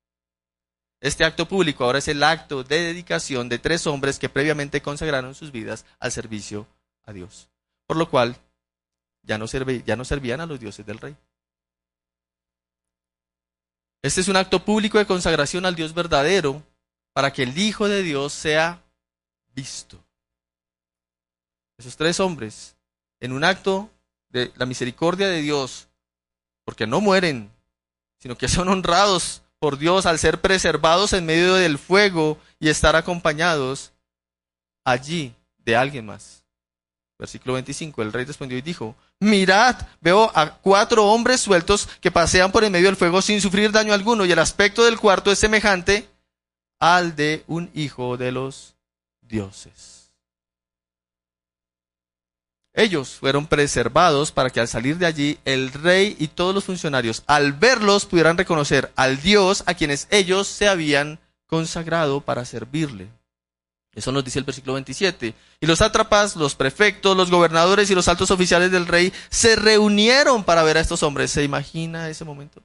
Este 1.00 1.24
acto 1.24 1.46
público 1.46 1.85
ahora 1.85 2.00
es 2.00 2.09
el 2.09 2.24
acto 2.24 2.64
de 2.64 2.80
dedicación 2.80 3.48
de 3.48 3.61
tres 3.61 3.87
hombres 3.87 4.18
que 4.18 4.28
previamente 4.28 4.83
consagraron 4.83 5.37
sus 5.37 5.52
vidas 5.52 5.87
al 6.00 6.11
servicio 6.11 6.66
a 7.04 7.12
Dios. 7.12 7.48
Por 7.87 7.96
lo 7.96 8.11
cual 8.11 8.37
ya 9.22 9.38
no, 9.38 9.46
ya 9.46 9.94
no 9.94 10.04
servían 10.04 10.40
a 10.40 10.46
los 10.46 10.59
dioses 10.59 10.85
del 10.85 10.98
rey. 10.98 11.16
Este 14.02 14.22
es 14.22 14.28
un 14.28 14.36
acto 14.36 14.64
público 14.64 14.98
de 14.98 15.06
consagración 15.06 15.66
al 15.66 15.74
Dios 15.74 15.92
verdadero 15.92 16.62
para 17.12 17.32
que 17.32 17.42
el 17.42 17.56
Hijo 17.58 17.88
de 17.88 18.02
Dios 18.02 18.32
sea 18.32 18.82
visto. 19.54 20.02
Esos 21.76 21.96
tres 21.96 22.20
hombres, 22.20 22.76
en 23.20 23.32
un 23.32 23.44
acto 23.44 23.90
de 24.30 24.52
la 24.56 24.66
misericordia 24.66 25.28
de 25.28 25.42
Dios, 25.42 25.88
porque 26.64 26.86
no 26.86 27.00
mueren, 27.00 27.50
sino 28.18 28.36
que 28.36 28.48
son 28.48 28.68
honrados 28.68 29.42
por 29.58 29.76
Dios 29.76 30.06
al 30.06 30.18
ser 30.18 30.40
preservados 30.40 31.12
en 31.12 31.26
medio 31.26 31.54
del 31.54 31.78
fuego 31.78 32.38
y 32.58 32.68
estar 32.68 32.96
acompañados 32.96 33.92
allí 34.84 35.34
de 35.58 35.76
alguien 35.76 36.06
más. 36.06 36.39
Versículo 37.20 37.52
25, 37.52 38.00
el 38.00 38.14
rey 38.14 38.24
respondió 38.24 38.56
y 38.56 38.62
dijo, 38.62 38.96
mirad, 39.18 39.76
veo 40.00 40.33
a 40.35 40.54
cuatro 40.54 41.04
hombres 41.04 41.42
sueltos 41.42 41.87
que 42.00 42.11
pasean 42.11 42.50
por 42.50 42.64
en 42.64 42.72
medio 42.72 42.87
del 42.87 42.96
fuego 42.96 43.20
sin 43.20 43.42
sufrir 43.42 43.70
daño 43.70 43.92
alguno 43.92 44.24
y 44.24 44.33
el 44.33 44.38
aspecto 44.38 44.87
del 44.87 44.98
cuarto 44.98 45.30
es 45.30 45.38
semejante 45.38 46.09
al 46.78 47.14
de 47.16 47.44
un 47.46 47.70
hijo 47.74 48.16
de 48.16 48.33
los 48.33 48.74
dioses. 49.20 50.12
Ellos 52.72 53.11
fueron 53.11 53.46
preservados 53.46 54.33
para 54.33 54.48
que 54.48 54.61
al 54.61 54.68
salir 54.68 54.96
de 54.96 55.04
allí 55.04 55.38
el 55.44 55.74
rey 55.74 56.16
y 56.18 56.28
todos 56.28 56.54
los 56.54 56.64
funcionarios, 56.64 57.22
al 57.26 57.52
verlos, 57.52 58.06
pudieran 58.06 58.38
reconocer 58.38 58.90
al 58.96 59.20
Dios 59.20 59.62
a 59.66 59.74
quienes 59.74 60.09
ellos 60.11 60.46
se 60.48 60.68
habían 60.68 61.18
consagrado 61.46 62.22
para 62.22 62.46
servirle. 62.46 63.11
Eso 63.94 64.12
nos 64.12 64.24
dice 64.24 64.38
el 64.38 64.44
versículo 64.44 64.74
27. 64.74 65.35
Y 65.61 65.66
los 65.66 65.79
sátrapas, 65.79 66.37
los 66.37 66.55
prefectos, 66.55 67.16
los 67.16 67.31
gobernadores 67.31 67.90
y 67.90 67.94
los 67.94 68.09
altos 68.09 68.31
oficiales 68.31 68.70
del 68.70 68.87
rey 68.87 69.12
se 69.31 69.57
reunieron 69.57 70.44
para 70.44 70.62
ver 70.62 70.76
a 70.76 70.81
estos 70.81 71.03
hombres. 71.03 71.31
¿Se 71.33 71.42
imagina 71.42 72.09
ese 72.09 72.24
momento? 72.24 72.62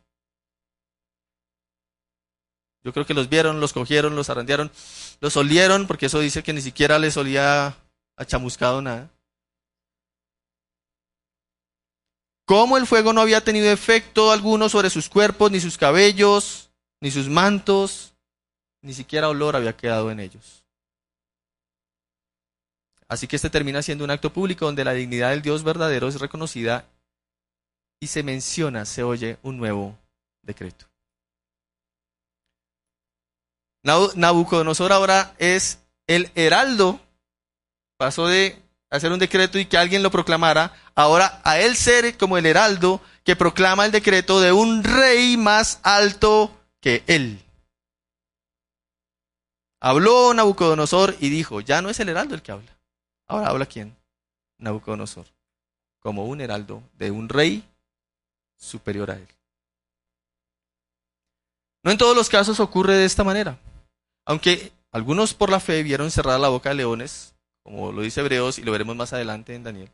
Yo 2.84 2.94
creo 2.94 3.08
que 3.08 3.16
los 3.16 3.30
vieron, 3.30 3.60
los 3.60 3.74
cogieron, 3.74 4.16
los 4.16 4.30
arrandearon, 4.30 4.72
los 5.20 5.36
olieron, 5.38 5.88
porque 5.88 6.06
eso 6.06 6.20
dice 6.20 6.44
que 6.44 6.54
ni 6.54 6.62
siquiera 6.62 7.00
les 7.00 7.18
olía 7.18 7.76
a 8.16 8.26
chamuscado 8.26 8.80
nada. 8.84 9.10
Cómo 12.46 12.78
el 12.78 12.86
fuego 12.86 13.12
no 13.12 13.22
había 13.22 13.44
tenido 13.44 13.72
efecto 13.72 14.32
alguno 14.32 14.70
sobre 14.70 14.92
sus 14.92 15.10
cuerpos, 15.10 15.50
ni 15.50 15.60
sus 15.60 15.80
cabellos, 15.80 16.70
ni 17.02 17.10
sus 17.10 17.28
mantos, 17.28 18.14
ni 18.84 18.94
siquiera 18.94 19.30
olor 19.30 19.56
había 19.56 19.76
quedado 19.76 20.12
en 20.12 20.20
ellos. 20.20 20.65
Así 23.08 23.28
que 23.28 23.36
este 23.36 23.50
termina 23.50 23.82
siendo 23.82 24.04
un 24.04 24.12
acto 24.12 24.34
público 24.34 24.66
donde 24.66 24.84
la 24.84 24.94
dignidad 24.94 25.30
del 25.30 25.42
Dios 25.42 25.64
verdadero 25.64 26.08
es 26.08 26.20
reconocida 26.20 26.86
y 28.00 28.08
se 28.08 28.24
menciona, 28.24 28.86
se 28.86 29.04
oye 29.04 29.38
un 29.44 29.58
nuevo 29.58 29.98
decreto. 30.42 30.86
Nabucodonosor 33.84 34.92
ahora 34.92 35.36
es 35.38 35.80
el 36.08 36.32
heraldo, 36.34 37.00
pasó 37.98 38.28
de 38.28 38.60
hacer 38.90 39.12
un 39.12 39.20
decreto 39.20 39.60
y 39.60 39.66
que 39.66 39.78
alguien 39.78 40.02
lo 40.02 40.10
proclamara, 40.10 40.74
ahora 40.96 41.40
a 41.44 41.60
él 41.60 41.76
ser 41.76 42.18
como 42.18 42.38
el 42.38 42.48
heraldo 42.48 43.02
que 43.24 43.36
proclama 43.36 43.86
el 43.86 43.92
decreto 43.92 44.42
de 44.42 44.52
un 44.52 44.84
rey 44.84 45.38
más 45.38 45.80
alto 45.84 46.52
que 46.80 47.04
él. 47.06 47.44
Habló 49.80 50.34
Nabucodonosor 50.34 51.16
y 51.20 51.30
dijo, 51.30 51.62
ya 51.62 51.84
no 51.84 51.90
es 51.90 52.00
el 52.00 52.10
heraldo 52.10 52.34
el 52.34 52.42
que 52.42 52.52
habla. 52.52 52.75
Ahora 53.28 53.48
habla 53.48 53.66
quién? 53.66 53.96
Nabucodonosor, 54.58 55.26
como 56.00 56.26
un 56.26 56.42
heraldo 56.42 56.84
de 56.94 57.12
un 57.12 57.30
rey 57.30 57.64
superior 58.56 59.12
a 59.12 59.16
él. 59.16 59.28
No 61.84 61.92
en 61.92 61.98
todos 61.98 62.16
los 62.16 62.30
casos 62.30 62.60
ocurre 62.60 62.96
de 62.96 63.06
esta 63.06 63.24
manera. 63.24 63.60
Aunque 64.26 64.72
algunos 64.92 65.34
por 65.34 65.50
la 65.50 65.60
fe 65.60 65.84
vieron 65.84 66.10
cerrada 66.10 66.40
la 66.40 66.50
boca 66.50 66.70
de 66.70 66.76
leones, 66.76 67.36
como 67.64 67.92
lo 67.92 68.02
dice 68.02 68.22
Hebreos 68.22 68.58
y 68.58 68.64
lo 68.64 68.72
veremos 68.72 68.96
más 68.96 69.14
adelante 69.14 69.56
en 69.56 69.64
Daniel. 69.64 69.92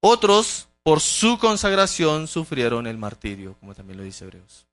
Otros, 0.00 0.68
por 0.82 1.00
su 1.00 1.38
consagración, 1.38 2.28
sufrieron 2.28 2.86
el 2.86 2.98
martirio, 2.98 3.56
como 3.60 3.74
también 3.74 3.98
lo 3.98 4.04
dice 4.04 4.24
Hebreos. 4.24 4.66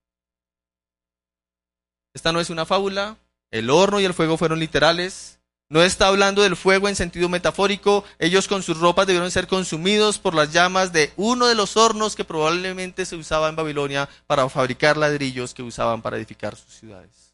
Esta 2.14 2.32
no 2.32 2.39
es 2.39 2.49
una 2.49 2.66
fábula, 2.66 3.18
el 3.51 3.70
horno 3.70 3.99
y 3.99 4.06
el 4.06 4.14
fuego 4.14 4.38
fueron 4.38 4.60
literales. 4.60 5.39
No 5.70 5.82
está 5.82 6.07
hablando 6.07 6.43
del 6.43 6.55
fuego 6.55 6.88
en 6.88 6.95
sentido 6.95 7.30
metafórico. 7.30 8.03
Ellos 8.20 8.47
con 8.47 8.61
sus 8.61 8.80
ropas 8.80 9.07
debieron 9.07 9.32
ser 9.32 9.47
consumidos 9.47 10.20
por 10.20 10.36
las 10.36 10.51
llamas 10.51 10.93
de 10.93 11.11
uno 11.18 11.47
de 11.47 11.55
los 11.55 11.78
hornos 11.78 12.16
que 12.16 12.26
probablemente 12.26 13.05
se 13.05 13.16
usaba 13.16 13.49
en 13.49 13.55
Babilonia 13.55 14.07
para 14.28 14.47
fabricar 14.49 14.97
ladrillos 14.97 15.53
que 15.53 15.64
usaban 15.64 16.01
para 16.01 16.18
edificar 16.18 16.55
sus 16.55 16.74
ciudades. 16.74 17.34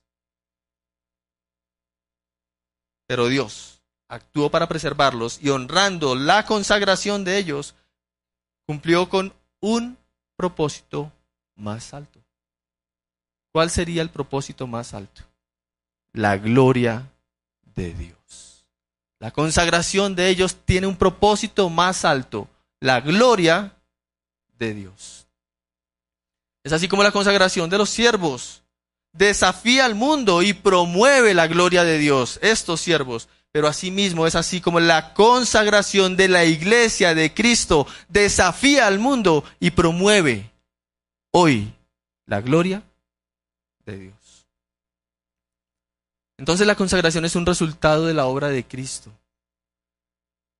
Pero 3.08 3.28
Dios 3.28 3.82
actuó 4.08 4.50
para 4.50 4.68
preservarlos 4.68 5.40
y 5.42 5.50
honrando 5.50 6.16
la 6.16 6.46
consagración 6.46 7.24
de 7.24 7.38
ellos, 7.38 7.76
cumplió 8.66 9.10
con 9.10 9.34
un 9.62 9.98
propósito 10.36 11.12
más 11.56 11.94
alto. 11.94 12.20
¿Cuál 13.52 13.70
sería 13.70 14.02
el 14.02 14.10
propósito 14.10 14.68
más 14.68 14.94
alto? 14.94 15.24
La 16.14 16.38
gloria 16.38 17.12
de 17.76 17.94
Dios. 17.94 18.19
La 19.20 19.32
consagración 19.32 20.16
de 20.16 20.30
ellos 20.30 20.58
tiene 20.66 20.88
un 20.88 20.96
propósito 20.96 21.70
más 21.70 22.06
alto, 22.06 22.48
la 22.80 23.02
gloria 23.02 23.76
de 24.58 24.74
Dios. 24.74 25.28
Es 26.64 26.74
así 26.74 26.88
como 26.88 27.04
la 27.04 27.12
consagración 27.12 27.70
de 27.70 27.78
los 27.78 27.90
siervos 27.90 28.64
desafía 29.12 29.86
al 29.86 29.96
mundo 29.96 30.42
y 30.42 30.54
promueve 30.54 31.34
la 31.34 31.48
gloria 31.48 31.84
de 31.84 31.98
Dios, 31.98 32.40
estos 32.42 32.80
siervos 32.80 33.28
pero 33.52 33.68
asimismo 33.68 34.28
es 34.28 34.36
así 34.36 34.62
como 34.62 34.80
la 34.80 35.14
consagración 35.14 36.16
de 36.16 36.28
la 36.28 36.46
iglesia 36.46 37.16
de 37.16 37.34
Cristo 37.34 37.88
desafía 38.08 38.88
al 38.88 39.00
mundo 39.00 39.44
y 39.60 39.72
promueve 39.72 40.52
hoy 41.32 41.74
la 42.26 42.42
gloria 42.42 42.84
de 43.86 43.98
Dios. 43.98 44.19
Entonces 46.40 46.66
la 46.66 46.76
consagración 46.76 47.26
es 47.26 47.36
un 47.36 47.46
resultado 47.46 48.06
de 48.06 48.14
la 48.14 48.26
obra 48.26 48.48
de 48.48 48.64
Cristo, 48.64 49.12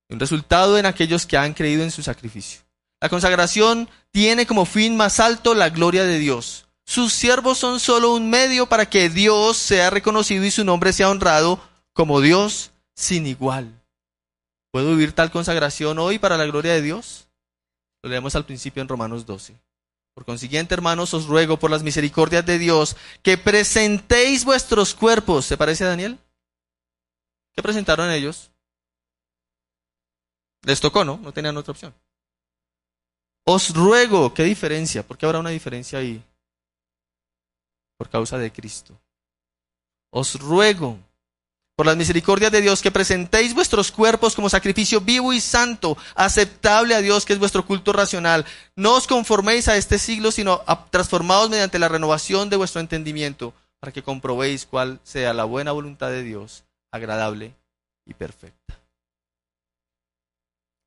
un 0.10 0.20
resultado 0.20 0.78
en 0.78 0.86
aquellos 0.86 1.26
que 1.26 1.38
han 1.38 1.54
creído 1.54 1.84
en 1.84 1.92
su 1.92 2.04
sacrificio. 2.04 2.60
La 3.00 3.08
consagración 3.08 3.90
tiene 4.12 4.46
como 4.46 4.66
fin 4.66 4.98
más 4.98 5.22
alto 5.22 5.56
la 5.56 5.70
gloria 5.70 6.04
de 6.04 6.20
Dios. 6.20 6.68
Sus 6.86 7.14
siervos 7.14 7.60
son 7.60 7.80
solo 7.80 8.14
un 8.14 8.30
medio 8.30 8.68
para 8.68 8.90
que 8.90 9.10
Dios 9.10 9.56
sea 9.56 9.90
reconocido 9.90 10.44
y 10.44 10.52
su 10.52 10.66
nombre 10.66 10.92
sea 10.92 11.10
honrado 11.10 11.62
como 11.94 12.20
Dios 12.20 12.72
sin 12.94 13.26
igual. 13.26 13.72
¿Puedo 14.72 14.90
vivir 14.90 15.14
tal 15.14 15.32
consagración 15.32 15.98
hoy 15.98 16.20
para 16.20 16.36
la 16.36 16.46
gloria 16.46 16.74
de 16.74 16.82
Dios? 16.82 17.30
Lo 18.04 18.10
leemos 18.10 18.36
al 18.36 18.46
principio 18.46 18.82
en 18.82 18.90
Romanos 18.90 19.26
12. 19.26 19.56
Por 20.20 20.26
consiguiente, 20.26 20.74
hermanos, 20.74 21.14
os 21.14 21.28
ruego 21.28 21.58
por 21.58 21.72
las 21.72 21.82
misericordias 21.82 22.46
de 22.46 22.60
Dios 22.60 22.98
que 23.24 23.38
presentéis 23.38 24.44
vuestros 24.44 24.94
cuerpos. 24.94 25.46
¿Se 25.46 25.56
parece 25.56 25.86
a 25.86 25.88
Daniel? 25.88 26.20
¿Qué 27.56 27.64
presentaron 27.64 28.12
ellos? 28.12 28.52
Les 30.64 30.82
tocó, 30.82 31.06
¿no? 31.06 31.22
No 31.24 31.32
tenían 31.32 31.56
otra 31.56 31.72
opción. 31.72 31.96
Os 33.46 33.74
ruego, 33.74 34.34
¿qué 34.34 34.44
diferencia? 34.44 35.08
¿Por 35.08 35.18
qué 35.18 35.26
habrá 35.26 35.40
una 35.40 35.52
diferencia 35.52 36.00
ahí? 36.00 36.22
Por 37.96 38.10
causa 38.10 38.38
de 38.38 38.52
Cristo. 38.52 39.00
Os 40.10 40.38
ruego 40.38 41.00
por 41.80 41.86
las 41.86 41.96
misericordias 41.96 42.52
de 42.52 42.60
Dios, 42.60 42.82
que 42.82 42.92
presentéis 42.92 43.54
vuestros 43.54 43.90
cuerpos 43.90 44.36
como 44.36 44.50
sacrificio 44.50 45.00
vivo 45.00 45.32
y 45.32 45.40
santo, 45.40 45.98
aceptable 46.14 46.94
a 46.94 47.00
Dios, 47.00 47.26
que 47.26 47.32
es 47.32 47.40
vuestro 47.40 47.66
culto 47.66 47.94
racional. 47.94 48.46
No 48.76 48.96
os 48.96 49.08
conforméis 49.08 49.70
a 49.70 49.78
este 49.78 49.98
siglo, 49.98 50.32
sino 50.32 50.62
transformaos 50.90 51.50
mediante 51.50 51.80
la 51.80 51.88
renovación 51.88 52.50
de 52.50 52.58
vuestro 52.58 52.82
entendimiento, 52.82 53.54
para 53.80 53.94
que 53.94 54.04
comprobéis 54.04 54.66
cuál 54.66 55.00
sea 55.06 55.34
la 55.34 55.46
buena 55.46 55.72
voluntad 55.72 56.10
de 56.10 56.22
Dios, 56.22 56.66
agradable 56.92 57.56
y 58.06 58.14
perfecta. 58.14 58.78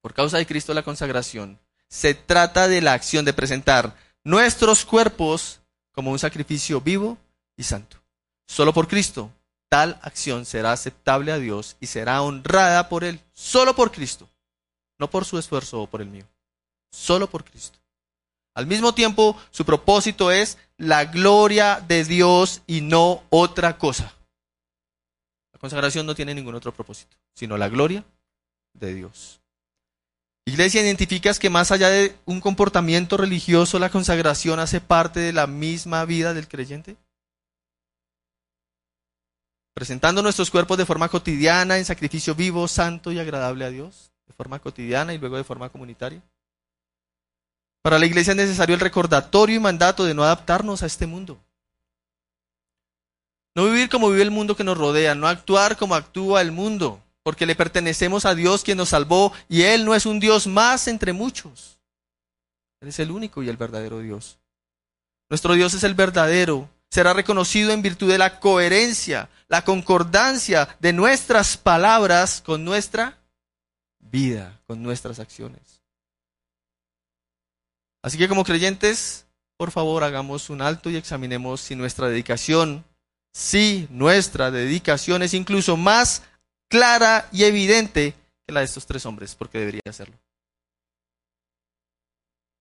Por 0.03 0.13
causa 0.13 0.37
de 0.37 0.45
Cristo 0.45 0.75
la 0.75 0.83
consagración, 0.83 1.59
se 1.89 2.13
trata 2.13 2.69
de 2.69 2.83
la 2.83 2.93
acción 2.93 3.25
de 3.25 3.33
presentar 3.33 3.97
nuestros 4.25 4.85
cuerpos 4.85 5.61
como 5.93 6.11
un 6.11 6.19
sacrificio 6.19 6.83
vivo 6.83 7.17
y 7.57 7.63
santo. 7.63 7.97
Solo 8.47 8.75
por 8.75 8.89
Cristo 8.89 9.31
tal 9.73 9.99
acción 10.03 10.45
será 10.45 10.73
aceptable 10.73 11.33
a 11.33 11.39
Dios 11.39 11.79
y 11.81 11.87
será 11.87 12.21
honrada 12.21 12.91
por 12.91 13.05
Él, 13.05 13.21
solo 13.33 13.75
por 13.75 13.91
Cristo, 13.91 14.29
no 14.99 15.09
por 15.09 15.25
su 15.25 15.39
esfuerzo 15.39 15.81
o 15.81 15.87
por 15.87 16.03
el 16.03 16.09
mío, 16.09 16.27
solo 16.91 17.27
por 17.31 17.43
Cristo. 17.43 17.79
Al 18.55 18.67
mismo 18.67 18.93
tiempo, 18.93 19.35
su 19.51 19.65
propósito 19.65 20.31
es 20.31 20.59
la 20.77 21.07
gloria 21.07 21.83
de 21.89 22.05
Dios 22.05 22.61
y 22.67 22.83
no 22.83 23.23
otra 23.31 23.79
cosa. 23.79 24.15
La 25.55 25.59
consagración 25.59 26.05
no 26.05 26.15
tiene 26.15 26.35
ningún 26.35 26.55
otro 26.55 26.75
propósito, 26.75 27.17
sino 27.35 27.57
la 27.57 27.71
gloria 27.71 28.05
de 28.75 28.93
Dios. 28.93 29.41
Iglesia, 30.45 30.83
¿identificas 30.83 31.39
que 31.39 31.49
más 31.49 31.73
allá 31.73 31.89
de 31.89 32.15
un 32.27 32.43
comportamiento 32.43 33.17
religioso, 33.17 33.79
la 33.79 33.89
consagración 33.89 34.61
hace 34.61 34.83
parte 34.83 35.21
de 35.21 35.33
la 35.33 35.47
misma 35.47 36.05
vida 36.05 36.35
del 36.35 36.47
creyente? 36.47 36.99
Presentando 39.75 40.23
nuestros 40.23 40.51
cuerpos 40.51 40.79
de 40.79 40.87
forma 40.87 41.09
cotidiana 41.09 41.79
en 41.79 41.85
sacrificio 41.85 42.35
vivo, 42.35 42.69
santo 42.69 43.13
y 43.13 43.19
agradable 43.19 43.65
a 43.65 43.71
Dios, 43.71 44.13
de 44.27 44.35
forma 44.35 44.59
cotidiana 44.59 45.15
y 45.15 45.19
luego 45.19 45.37
de 45.37 45.45
forma 45.45 45.69
comunitaria. 45.71 46.23
Para 47.83 47.99
la 47.99 48.07
iglesia 48.07 48.31
es 48.33 48.37
necesario 48.37 48.75
el 48.75 48.81
recordatorio 48.81 49.57
y 49.57 49.61
mandato 49.61 50.05
de 50.05 50.15
no 50.15 50.23
adaptarnos 50.23 50.83
a 50.83 50.87
este 50.87 51.07
mundo. 51.07 51.41
No 53.55 53.65
vivir 53.65 53.89
como 53.89 54.09
vive 54.09 54.23
el 54.23 54.31
mundo 54.31 54.57
que 54.57 54.65
nos 54.65 54.79
rodea, 54.79 55.15
no 55.15 55.27
actuar 55.27 55.77
como 55.77 55.95
actúa 55.95 56.41
el 56.41 56.53
mundo, 56.53 57.03
porque 57.23 57.45
le 57.45 57.57
pertenecemos 57.57 58.25
a 58.25 58.35
Dios 58.35 58.63
quien 58.63 58.79
nos 58.79 58.91
salvó 58.91 59.33
y 59.49 59.63
Él 59.63 59.85
no 59.85 59.95
es 59.95 60.07
un 60.07 60.21
Dios 60.21 60.47
más 60.47 60.89
entre 60.89 61.13
muchos. 61.13 61.81
Él 62.81 62.89
es 62.89 62.99
el 62.99 63.11
único 63.11 63.43
y 63.43 63.49
el 63.49 63.57
verdadero 63.57 63.99
Dios. 64.01 64.39
Nuestro 65.29 65.55
Dios 65.55 65.75
es 65.75 65.85
el 65.85 65.95
verdadero 65.95 66.69
será 66.93 67.15
reconocido 67.15 67.71
en 67.71 67.81
virtud 67.81 68.11
de 68.11 68.19
la 68.19 68.39
coherencia, 68.39 69.31
la 69.49 69.65
concordancia 69.65 70.77
de 70.79 70.93
nuestras 70.93 71.57
palabras 71.57 72.43
con 72.45 72.67
nuestra 72.67 73.19
vida, 73.99 74.61
con 74.67 74.83
nuestras 74.83 75.19
acciones. 75.19 75.81
Así 78.03 78.19
que 78.19 78.29
como 78.29 78.45
creyentes, 78.45 79.25
por 79.57 79.71
favor, 79.71 80.05
hagamos 80.05 80.51
un 80.51 80.61
alto 80.61 80.91
y 80.91 80.97
examinemos 80.97 81.63
si 81.63 81.77
nuestra 81.77 82.09
dedicación, 82.09 82.85
si 83.33 83.89
nuestra 83.89 84.51
dedicación 84.51 85.23
es 85.23 85.33
incluso 85.33 85.79
más 85.79 86.23
clara 86.69 87.27
y 87.33 87.45
evidente 87.45 88.15
que 88.47 88.53
la 88.53 88.61
de 88.61 88.67
estos 88.67 88.85
tres 88.85 89.07
hombres, 89.07 89.35
porque 89.35 89.61
debería 89.61 89.81
serlo. 89.93 90.19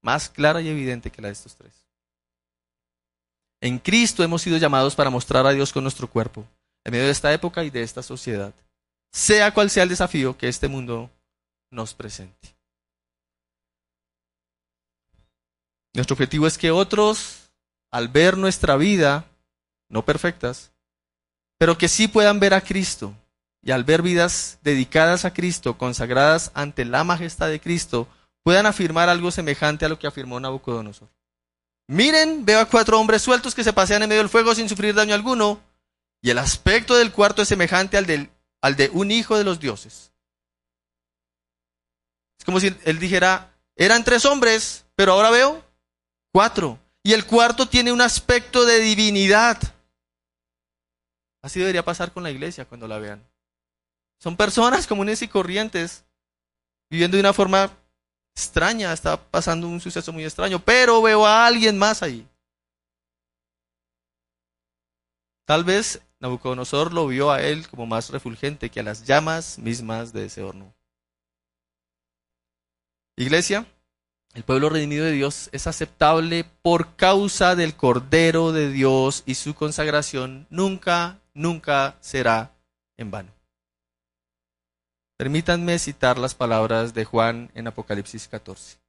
Más 0.01 0.29
clara 0.29 0.61
y 0.61 0.69
evidente 0.69 1.11
que 1.11 1.21
la 1.21 1.27
de 1.27 1.34
estos 1.34 1.53
tres. 1.53 1.80
En 3.62 3.78
Cristo 3.78 4.24
hemos 4.24 4.41
sido 4.41 4.57
llamados 4.57 4.95
para 4.95 5.12
mostrar 5.12 5.45
a 5.45 5.51
Dios 5.51 5.72
con 5.72 5.84
nuestro 5.84 6.09
cuerpo, 6.09 6.45
en 6.84 6.91
medio 6.91 7.05
de 7.05 7.12
esta 7.12 7.32
época 7.32 7.64
y 7.64 7.70
de 7.70 7.84
esta 7.84 8.01
sociedad, 8.01 8.53
sea 9.12 9.53
cual 9.53 9.70
sea 9.70 9.84
el 9.84 9.89
desafío 9.89 10.36
que 10.36 10.47
este 10.47 10.68
mundo 10.68 11.12
nos 11.70 11.93
presente. 11.93 12.55
Nuestro 15.93 16.16
objetivo 16.16 16.47
es 16.47 16.57
que 16.57 16.72
otros, 16.72 17.51
al 17.91 18.07
ver 18.07 18.36
nuestra 18.36 18.78
vida, 18.78 19.26
no 19.89 20.03
perfectas, 20.03 20.72
pero 21.59 21.78
que 21.78 21.88
sí 21.88 22.07
puedan 22.07 22.39
ver 22.39 22.55
a 22.55 22.62
Cristo, 22.62 23.14
y 23.62 23.70
al 23.70 23.84
ver 23.84 24.01
vidas 24.01 24.57
dedicadas 24.64 25.24
a 25.24 25.34
Cristo, 25.34 25.78
consagradas 25.78 26.49
ante 26.55 26.84
la 26.84 27.03
majestad 27.03 27.49
de 27.49 27.62
Cristo, 27.62 28.07
puedan 28.41 28.66
afirmar 28.66 29.07
algo 29.09 29.30
semejante 29.30 29.86
a 29.86 29.89
lo 29.89 29.99
que 29.99 30.07
afirmó 30.07 30.39
Nabucodonosor. 30.39 31.09
Miren, 31.91 32.45
veo 32.45 32.61
a 32.61 32.69
cuatro 32.69 32.97
hombres 32.97 33.21
sueltos 33.21 33.53
que 33.53 33.65
se 33.65 33.73
pasean 33.73 34.01
en 34.01 34.07
medio 34.07 34.21
del 34.21 34.29
fuego 34.29 34.55
sin 34.55 34.69
sufrir 34.69 34.95
daño 34.95 35.13
alguno. 35.13 35.61
Y 36.21 36.29
el 36.29 36.37
aspecto 36.37 36.95
del 36.95 37.11
cuarto 37.11 37.41
es 37.41 37.49
semejante 37.49 37.97
al, 37.97 38.29
al 38.61 38.75
de 38.77 38.89
un 38.93 39.11
hijo 39.11 39.37
de 39.37 39.43
los 39.43 39.59
dioses. 39.59 40.13
Es 42.39 42.45
como 42.45 42.61
si 42.61 42.73
él 42.85 42.97
dijera, 42.97 43.53
eran 43.75 44.05
tres 44.05 44.23
hombres, 44.23 44.85
pero 44.95 45.11
ahora 45.11 45.31
veo 45.31 45.61
cuatro. 46.31 46.79
Y 47.03 47.11
el 47.11 47.25
cuarto 47.25 47.67
tiene 47.67 47.91
un 47.91 47.99
aspecto 47.99 48.63
de 48.63 48.79
divinidad. 48.79 49.57
Así 51.41 51.59
debería 51.59 51.83
pasar 51.83 52.13
con 52.13 52.23
la 52.23 52.31
iglesia 52.31 52.63
cuando 52.63 52.87
la 52.87 52.99
vean. 52.99 53.21
Son 54.17 54.37
personas 54.37 54.87
comunes 54.87 55.21
y 55.23 55.27
corrientes, 55.27 56.05
viviendo 56.89 57.17
de 57.17 57.21
una 57.21 57.33
forma 57.33 57.69
extraña, 58.36 58.93
está 58.93 59.17
pasando 59.17 59.67
un 59.67 59.79
suceso 59.79 60.11
muy 60.11 60.23
extraño, 60.23 60.59
pero 60.59 61.01
veo 61.01 61.25
a 61.25 61.45
alguien 61.45 61.77
más 61.77 62.01
ahí. 62.03 62.27
Tal 65.45 65.63
vez 65.63 66.01
Nabucodonosor 66.19 66.93
lo 66.93 67.07
vio 67.07 67.32
a 67.32 67.41
él 67.41 67.67
como 67.67 67.86
más 67.86 68.09
refulgente 68.09 68.69
que 68.69 68.79
a 68.79 68.84
las 68.84 69.05
llamas 69.05 69.57
mismas 69.57 70.13
de 70.13 70.25
ese 70.25 70.43
horno. 70.43 70.73
Iglesia, 73.17 73.65
el 74.34 74.43
pueblo 74.43 74.69
redimido 74.69 75.03
de 75.03 75.11
Dios 75.11 75.49
es 75.51 75.67
aceptable 75.67 76.45
por 76.61 76.95
causa 76.95 77.55
del 77.55 77.75
Cordero 77.75 78.51
de 78.51 78.71
Dios 78.71 79.23
y 79.25 79.36
su 79.36 79.53
consagración 79.55 80.47
nunca, 80.49 81.19
nunca 81.34 81.97
será 81.99 82.53
en 82.97 83.11
vano. 83.11 83.40
Permítanme 85.22 85.78
citar 85.78 86.17
las 86.17 86.34
palabras 86.34 86.95
de 86.95 87.05
Juan 87.05 87.51
en 87.53 87.67
Apocalipsis 87.67 88.28
14. 88.28 88.80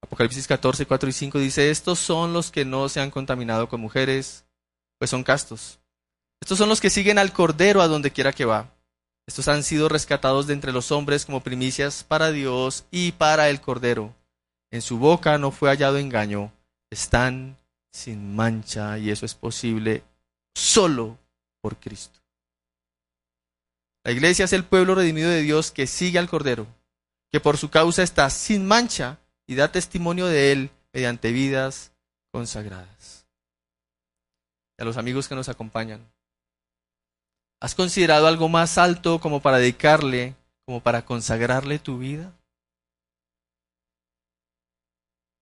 Apocalipsis 0.00 0.46
14, 0.46 0.86
4 0.86 1.10
y 1.10 1.12
5 1.12 1.38
dice, 1.38 1.70
estos 1.70 1.98
son 1.98 2.32
los 2.32 2.50
que 2.50 2.64
no 2.64 2.88
se 2.88 3.00
han 3.00 3.10
contaminado 3.10 3.68
con 3.68 3.82
mujeres, 3.82 4.46
pues 4.98 5.10
son 5.10 5.22
castos. 5.22 5.80
Estos 6.40 6.56
son 6.56 6.70
los 6.70 6.80
que 6.80 6.88
siguen 6.88 7.18
al 7.18 7.34
Cordero 7.34 7.82
a 7.82 7.88
donde 7.88 8.10
quiera 8.10 8.32
que 8.32 8.46
va. 8.46 8.74
Estos 9.26 9.48
han 9.48 9.64
sido 9.64 9.90
rescatados 9.90 10.46
de 10.46 10.54
entre 10.54 10.72
los 10.72 10.92
hombres 10.92 11.26
como 11.26 11.42
primicias 11.42 12.04
para 12.04 12.32
Dios 12.32 12.86
y 12.90 13.12
para 13.12 13.50
el 13.50 13.60
Cordero. 13.60 14.14
En 14.70 14.80
su 14.80 14.96
boca 14.96 15.36
no 15.36 15.50
fue 15.50 15.68
hallado 15.68 15.98
engaño. 15.98 16.50
Están 16.90 17.58
sin 17.92 18.34
mancha 18.34 18.96
y 18.96 19.10
eso 19.10 19.26
es 19.26 19.34
posible 19.34 20.04
solo 20.54 21.18
por 21.60 21.76
Cristo. 21.76 22.21
La 24.04 24.12
iglesia 24.12 24.44
es 24.44 24.52
el 24.52 24.64
pueblo 24.64 24.94
redimido 24.94 25.30
de 25.30 25.42
Dios 25.42 25.70
que 25.70 25.86
sigue 25.86 26.18
al 26.18 26.28
Cordero, 26.28 26.66
que 27.30 27.40
por 27.40 27.56
su 27.56 27.70
causa 27.70 28.02
está 28.02 28.28
sin 28.30 28.66
mancha 28.66 29.18
y 29.46 29.54
da 29.54 29.72
testimonio 29.72 30.26
de 30.26 30.52
él 30.52 30.70
mediante 30.92 31.32
vidas 31.32 31.92
consagradas. 32.30 33.26
Y 34.78 34.82
a 34.82 34.84
los 34.84 34.96
amigos 34.96 35.28
que 35.28 35.34
nos 35.34 35.48
acompañan, 35.48 36.12
¿Has 37.62 37.76
considerado 37.76 38.26
algo 38.26 38.48
más 38.48 38.76
alto 38.76 39.20
como 39.20 39.40
para 39.40 39.58
dedicarle, 39.58 40.34
como 40.64 40.80
para 40.80 41.04
consagrarle 41.04 41.78
tu 41.78 41.96
vida? 41.96 42.32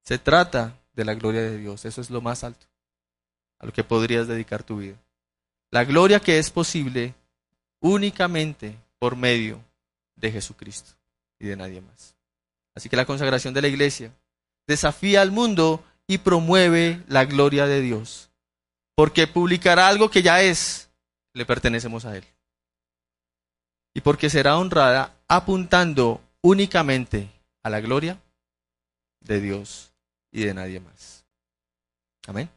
Se 0.04 0.18
trata 0.18 0.78
de 0.92 1.06
la 1.06 1.14
gloria 1.14 1.40
de 1.40 1.56
Dios, 1.56 1.86
eso 1.86 2.02
es 2.02 2.10
lo 2.10 2.20
más 2.20 2.44
alto 2.44 2.66
a 3.58 3.64
lo 3.64 3.72
que 3.72 3.84
podrías 3.84 4.28
dedicar 4.28 4.62
tu 4.62 4.76
vida. 4.76 4.98
La 5.70 5.84
gloria 5.84 6.20
que 6.20 6.38
es 6.38 6.50
posible 6.50 7.14
únicamente 7.80 8.76
por 8.98 9.16
medio 9.16 9.62
de 10.16 10.30
Jesucristo 10.30 10.92
y 11.38 11.46
de 11.46 11.56
nadie 11.56 11.80
más. 11.80 12.14
Así 12.74 12.88
que 12.88 12.96
la 12.96 13.06
consagración 13.06 13.54
de 13.54 13.62
la 13.62 13.68
iglesia 13.68 14.12
desafía 14.66 15.22
al 15.22 15.32
mundo 15.32 15.84
y 16.06 16.18
promueve 16.18 17.02
la 17.08 17.24
gloria 17.24 17.66
de 17.66 17.80
Dios, 17.80 18.30
porque 18.94 19.26
publicará 19.26 19.88
algo 19.88 20.10
que 20.10 20.22
ya 20.22 20.42
es, 20.42 20.90
le 21.34 21.46
pertenecemos 21.46 22.04
a 22.04 22.16
Él. 22.16 22.24
Y 23.94 24.00
porque 24.02 24.30
será 24.30 24.58
honrada 24.58 25.14
apuntando 25.26 26.20
únicamente 26.42 27.28
a 27.62 27.70
la 27.70 27.80
gloria 27.80 28.20
de 29.20 29.40
Dios 29.40 29.92
y 30.30 30.44
de 30.44 30.54
nadie 30.54 30.80
más. 30.80 31.24
Amén. 32.26 32.48